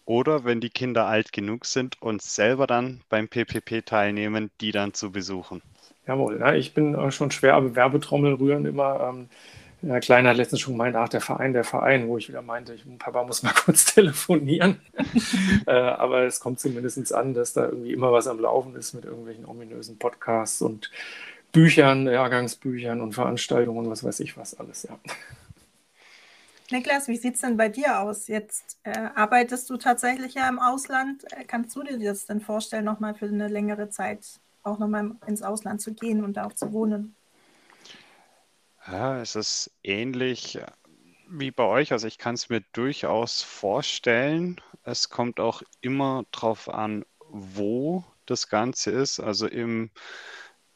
Oder 0.05 0.45
wenn 0.45 0.61
die 0.61 0.69
Kinder 0.69 1.07
alt 1.07 1.33
genug 1.33 1.65
sind 1.65 2.03
und 2.03 2.21
selber 2.21 2.67
dann 2.67 3.01
beim 3.09 3.27
PPP 3.27 3.87
teilnehmen, 3.87 4.51
die 4.61 4.71
dann 4.71 4.93
zu 4.93 5.13
besuchen. 5.13 5.63
Jawohl, 6.07 6.41
ja, 6.41 6.53
ich 6.53 6.75
bin 6.75 7.11
schon 7.11 7.31
schwer 7.31 7.55
am 7.55 7.75
Werbetrommel 7.75 8.35
rühren 8.35 8.67
immer. 8.67 9.01
Ähm, 9.09 9.29
der 9.89 10.01
Kleine 10.01 10.31
hat 10.31 10.37
letztens 10.37 10.61
schon 10.61 10.75
gemeint, 10.75 10.97
ach, 10.97 11.09
der 11.09 11.21
Verein, 11.21 11.53
der 11.53 11.65
Verein, 11.65 12.09
wo 12.09 12.19
ich 12.19 12.29
wieder 12.29 12.43
meinte, 12.43 12.75
ich, 12.75 12.85
Papa 12.99 13.25
muss 13.25 13.43
mal 13.43 13.53
kurz 13.65 13.85
telefonieren. 13.87 14.81
äh, 15.67 15.73
aber 15.73 16.23
es 16.23 16.41
kommt 16.41 16.61
zumindest 16.61 17.13
an, 17.15 17.35
dass 17.35 17.53
da 17.53 17.67
irgendwie 17.67 17.93
immer 17.93 18.13
was 18.13 18.27
am 18.27 18.41
Laufen 18.41 18.75
ist 18.77 18.95
mit 18.95 19.05
irgendwelchen 19.05 19.47
ominösen 19.47 19.99
Podcasts 19.99 20.63
und 20.63 20.91
Büchern, 21.53 22.07
Jahrgangsbüchern 22.07 23.01
und 23.01 23.13
Veranstaltungen 23.13 23.89
was 23.89 24.03
weiß 24.03 24.21
ich 24.21 24.37
was 24.37 24.59
alles, 24.59 24.83
ja. 24.85 24.99
Niklas, 26.71 27.09
wie 27.09 27.17
sieht 27.17 27.35
es 27.35 27.43
denn 27.43 27.57
bei 27.57 27.69
dir 27.69 28.01
aus? 28.01 28.27
Jetzt 28.27 28.79
äh, 28.85 29.09
arbeitest 29.15 29.69
du 29.71 29.77
tatsächlich 29.77 30.35
ja 30.35 30.49
im 30.49 30.59
Ausland. 30.59 31.25
Äh, 31.33 31.45
kannst 31.45 31.77
du 31.77 31.83
dir 31.83 31.99
das 31.99 32.27
denn 32.27 32.41
vorstellen, 32.41 32.85
nochmal 32.85 33.15
für 33.15 33.27
eine 33.27 33.49
längere 33.49 33.91
Zeit 33.91 34.41
auch 34.63 34.79
nochmal 34.79 35.13
ins 35.27 35.43
Ausland 35.43 35.83
zu 35.83 35.93
gehen 35.93 36.25
und 36.25 36.37
da 36.37 36.47
auch 36.47 36.55
zu 36.55 36.73
wohnen? 36.73 37.15
Ja, 38.87 39.21
es 39.21 39.35
ist 39.35 39.71
ähnlich 39.83 40.57
äh, 40.57 40.67
wie 41.29 41.51
bei 41.51 41.65
euch. 41.65 41.93
Also 41.93 42.07
ich 42.07 42.19
kann 42.19 42.35
es 42.35 42.49
mir 42.49 42.63
durchaus 42.73 43.43
vorstellen. 43.43 44.61
Es 44.83 45.09
kommt 45.09 45.41
auch 45.41 45.63
immer 45.81 46.25
darauf 46.33 46.69
an, 46.69 47.05
wo 47.31 48.05
das 48.27 48.49
Ganze 48.49 48.91
ist. 48.91 49.21
Also 49.21 49.47
im 49.47 49.91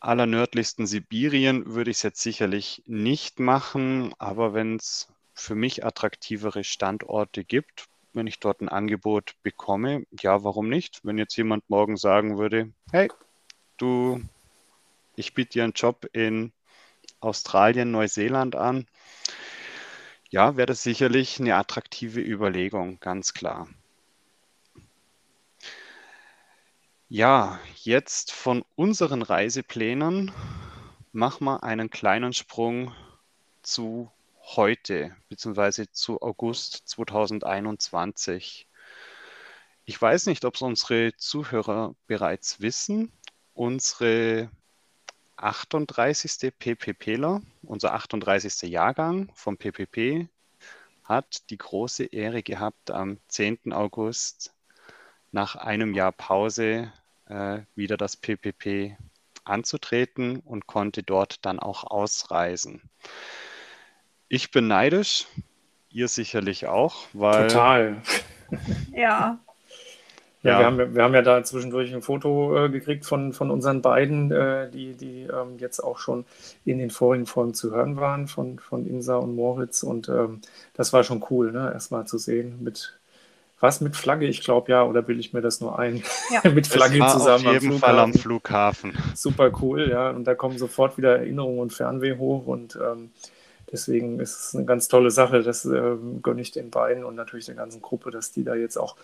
allernördlichsten 0.00 0.86
Sibirien 0.86 1.74
würde 1.74 1.90
ich 1.90 1.98
es 1.98 2.02
jetzt 2.02 2.22
sicherlich 2.22 2.82
nicht 2.86 3.40
machen, 3.40 4.14
aber 4.18 4.54
wenn 4.54 4.76
es 4.76 5.08
für 5.34 5.54
mich 5.54 5.84
attraktivere 5.84 6.64
Standorte 6.64 7.44
gibt, 7.44 7.86
wenn 8.12 8.26
ich 8.26 8.40
dort 8.40 8.60
ein 8.60 8.68
Angebot 8.68 9.34
bekomme, 9.42 10.04
ja, 10.20 10.42
warum 10.44 10.68
nicht? 10.68 11.00
Wenn 11.04 11.18
jetzt 11.18 11.36
jemand 11.36 11.68
morgen 11.68 11.96
sagen 11.96 12.38
würde, 12.38 12.72
hey, 12.90 13.08
du, 13.76 14.22
ich 15.14 15.34
biete 15.34 15.50
dir 15.50 15.64
einen 15.64 15.72
Job 15.74 16.06
in 16.12 16.52
Australien, 17.20 17.90
Neuseeland 17.90 18.56
an, 18.56 18.86
ja, 20.30 20.56
wäre 20.56 20.66
das 20.66 20.82
sicherlich 20.82 21.40
eine 21.40 21.56
attraktive 21.56 22.20
Überlegung, 22.20 23.00
ganz 23.00 23.32
klar. 23.32 23.68
Ja, 27.08 27.58
jetzt 27.82 28.32
von 28.32 28.62
unseren 28.76 29.22
Reiseplänen 29.22 30.30
machen 31.12 31.44
wir 31.46 31.62
einen 31.62 31.88
kleinen 31.88 32.34
Sprung 32.34 32.94
zu 33.62 34.12
heute 34.42 35.16
bzw. 35.30 35.86
zu 35.90 36.20
August 36.20 36.82
2021. 36.86 38.66
Ich 39.86 40.00
weiß 40.00 40.26
nicht, 40.26 40.44
ob 40.44 40.56
es 40.56 40.62
unsere 40.62 41.16
Zuhörer 41.16 41.94
bereits 42.06 42.60
wissen. 42.60 43.10
Unsere 43.54 44.50
38. 45.42 46.52
PPPler, 46.58 47.40
unser 47.62 47.94
38. 47.94 48.70
Jahrgang 48.70 49.30
vom 49.34 49.56
PPP, 49.56 50.28
hat 51.04 51.50
die 51.50 51.58
große 51.58 52.04
Ehre 52.04 52.42
gehabt, 52.42 52.90
am 52.90 53.18
10. 53.28 53.72
August 53.72 54.52
nach 55.32 55.56
einem 55.56 55.94
Jahr 55.94 56.12
Pause 56.12 56.92
äh, 57.26 57.60
wieder 57.74 57.96
das 57.96 58.16
PPP 58.16 58.96
anzutreten 59.44 60.40
und 60.40 60.66
konnte 60.66 61.02
dort 61.02 61.44
dann 61.46 61.58
auch 61.58 61.84
ausreisen. 61.84 62.82
Ich 64.28 64.50
bin 64.50 64.68
neidisch, 64.68 65.26
ihr 65.90 66.08
sicherlich 66.08 66.66
auch, 66.66 67.06
weil. 67.14 67.48
Total. 67.48 68.02
ja. 68.92 69.40
Ja. 70.42 70.60
Wir, 70.60 70.66
haben, 70.66 70.94
wir 70.94 71.02
haben 71.02 71.14
ja 71.14 71.22
da 71.22 71.42
zwischendurch 71.42 71.92
ein 71.92 72.02
Foto 72.02 72.66
äh, 72.66 72.68
gekriegt 72.68 73.04
von, 73.04 73.32
von 73.32 73.50
unseren 73.50 73.82
beiden, 73.82 74.30
äh, 74.30 74.70
die, 74.70 74.94
die 74.94 75.22
ähm, 75.22 75.58
jetzt 75.58 75.80
auch 75.80 75.98
schon 75.98 76.24
in 76.64 76.78
den 76.78 76.90
vorigen 76.90 77.26
Folgen 77.26 77.54
zu 77.54 77.72
hören 77.72 77.96
waren, 77.96 78.28
von, 78.28 78.60
von 78.60 78.86
Insa 78.86 79.16
und 79.16 79.34
Moritz. 79.34 79.82
Und 79.82 80.08
ähm, 80.08 80.40
das 80.74 80.92
war 80.92 81.02
schon 81.02 81.24
cool, 81.30 81.50
ne? 81.50 81.72
erstmal 81.72 82.06
zu 82.06 82.18
sehen 82.18 82.58
mit. 82.62 82.94
Was 83.60 83.80
mit 83.80 83.96
Flagge? 83.96 84.26
Ich 84.26 84.42
glaube 84.42 84.70
ja, 84.70 84.84
oder 84.84 85.02
bilde 85.02 85.18
ich 85.18 85.32
mir 85.32 85.40
das 85.40 85.60
nur 85.60 85.80
ein? 85.80 86.04
Ja. 86.30 86.48
mit 86.52 86.68
Flagge 86.68 87.04
zusammen. 87.08 87.44
Auf 87.44 87.52
jeden 87.54 87.78
Fall 87.80 87.98
am 87.98 88.14
Flughafen. 88.14 88.96
Super 89.16 89.50
cool, 89.60 89.90
ja. 89.90 90.10
Und 90.10 90.28
da 90.28 90.36
kommen 90.36 90.56
sofort 90.58 90.96
wieder 90.96 91.16
Erinnerungen 91.18 91.58
und 91.58 91.72
Fernweh 91.72 92.16
hoch 92.16 92.46
und 92.46 92.78
ähm, 92.80 93.10
Deswegen 93.70 94.18
ist 94.18 94.38
es 94.38 94.54
eine 94.54 94.64
ganz 94.64 94.88
tolle 94.88 95.10
Sache. 95.10 95.42
Das 95.42 95.64
äh, 95.64 95.96
gönne 96.22 96.40
ich 96.40 96.52
den 96.52 96.70
beiden 96.70 97.04
und 97.04 97.14
natürlich 97.14 97.46
der 97.46 97.54
ganzen 97.54 97.82
Gruppe, 97.82 98.10
dass 98.10 98.32
die 98.32 98.44
da 98.44 98.54
jetzt 98.54 98.78
auch 98.78 98.96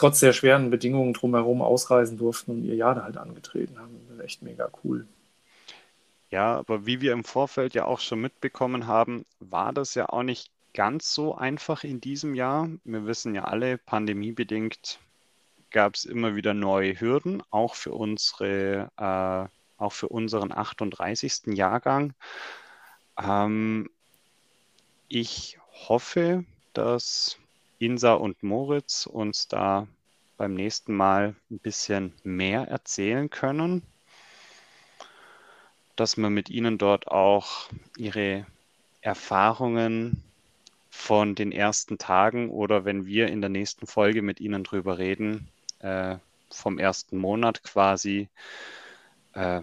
trotz 0.00 0.20
der 0.20 0.32
schweren 0.32 0.70
Bedingungen 0.70 1.12
drumherum 1.12 1.60
ausreisen 1.60 2.16
durften 2.16 2.52
und 2.52 2.64
ihr 2.64 2.74
Jahr 2.74 2.94
da 2.94 3.04
halt 3.04 3.18
angetreten 3.18 3.78
haben. 3.78 4.00
Echt 4.24 4.40
mega 4.40 4.70
cool. 4.82 5.06
Ja, 6.30 6.56
aber 6.56 6.86
wie 6.86 7.02
wir 7.02 7.12
im 7.12 7.22
Vorfeld 7.22 7.74
ja 7.74 7.84
auch 7.84 8.00
schon 8.00 8.22
mitbekommen 8.22 8.86
haben, 8.86 9.26
war 9.40 9.74
das 9.74 9.94
ja 9.94 10.08
auch 10.08 10.22
nicht 10.22 10.50
ganz 10.72 11.12
so 11.12 11.34
einfach 11.34 11.84
in 11.84 12.00
diesem 12.00 12.34
Jahr. 12.34 12.70
Wir 12.84 13.06
wissen 13.06 13.34
ja 13.34 13.44
alle, 13.44 13.76
pandemiebedingt 13.76 15.00
gab 15.70 15.96
es 15.96 16.06
immer 16.06 16.34
wieder 16.34 16.54
neue 16.54 16.98
Hürden, 16.98 17.42
auch 17.50 17.74
für 17.74 17.92
unsere, 17.92 18.90
äh, 18.96 19.82
auch 19.82 19.92
für 19.92 20.08
unseren 20.08 20.50
38. 20.50 21.54
Jahrgang. 21.54 22.14
Ähm, 23.18 23.90
ich 25.08 25.58
hoffe, 25.88 26.44
dass 26.72 27.39
Insa 27.80 28.12
und 28.12 28.42
Moritz 28.42 29.06
uns 29.06 29.48
da 29.48 29.88
beim 30.36 30.52
nächsten 30.52 30.94
Mal 30.94 31.34
ein 31.50 31.58
bisschen 31.58 32.12
mehr 32.24 32.68
erzählen 32.68 33.30
können, 33.30 33.82
dass 35.96 36.18
wir 36.18 36.28
mit 36.28 36.50
ihnen 36.50 36.76
dort 36.76 37.08
auch 37.08 37.70
ihre 37.96 38.46
Erfahrungen 39.00 40.22
von 40.90 41.34
den 41.34 41.52
ersten 41.52 41.96
Tagen 41.96 42.50
oder 42.50 42.84
wenn 42.84 43.06
wir 43.06 43.28
in 43.28 43.40
der 43.40 43.48
nächsten 43.48 43.86
Folge 43.86 44.20
mit 44.20 44.40
ihnen 44.40 44.62
drüber 44.62 44.98
reden, 44.98 45.48
äh, 45.78 46.16
vom 46.50 46.78
ersten 46.78 47.16
Monat 47.16 47.62
quasi, 47.62 48.28
äh, 49.32 49.62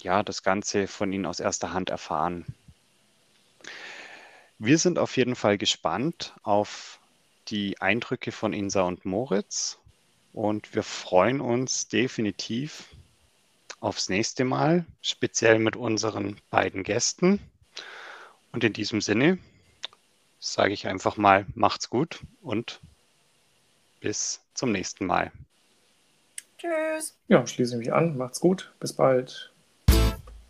ja, 0.00 0.22
das 0.22 0.42
Ganze 0.42 0.86
von 0.86 1.12
ihnen 1.12 1.26
aus 1.26 1.40
erster 1.40 1.74
Hand 1.74 1.90
erfahren. 1.90 2.46
Wir 4.58 4.78
sind 4.78 4.98
auf 4.98 5.14
jeden 5.18 5.36
Fall 5.36 5.58
gespannt 5.58 6.34
auf 6.42 7.00
die 7.52 7.80
Eindrücke 7.80 8.32
von 8.32 8.52
Insa 8.52 8.82
und 8.82 9.04
Moritz 9.04 9.78
und 10.32 10.74
wir 10.74 10.82
freuen 10.82 11.40
uns 11.40 11.86
definitiv 11.86 12.88
aufs 13.80 14.08
nächste 14.08 14.44
Mal, 14.44 14.86
speziell 15.02 15.58
mit 15.58 15.76
unseren 15.76 16.36
beiden 16.50 16.82
Gästen. 16.82 17.40
Und 18.52 18.64
in 18.64 18.72
diesem 18.72 19.00
Sinne 19.00 19.38
sage 20.40 20.72
ich 20.72 20.86
einfach 20.86 21.16
mal, 21.16 21.46
macht's 21.54 21.90
gut 21.90 22.20
und 22.40 22.80
bis 24.00 24.40
zum 24.54 24.72
nächsten 24.72 25.06
Mal. 25.06 25.30
Tschüss. 26.58 27.16
Ja, 27.28 27.46
schließe 27.46 27.76
mich 27.76 27.92
an. 27.92 28.16
Macht's 28.16 28.40
gut. 28.40 28.72
Bis 28.80 28.92
bald. 28.92 29.52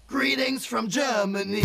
Greetings 0.09 0.67
from 0.67 0.88
Germany. 0.88 1.65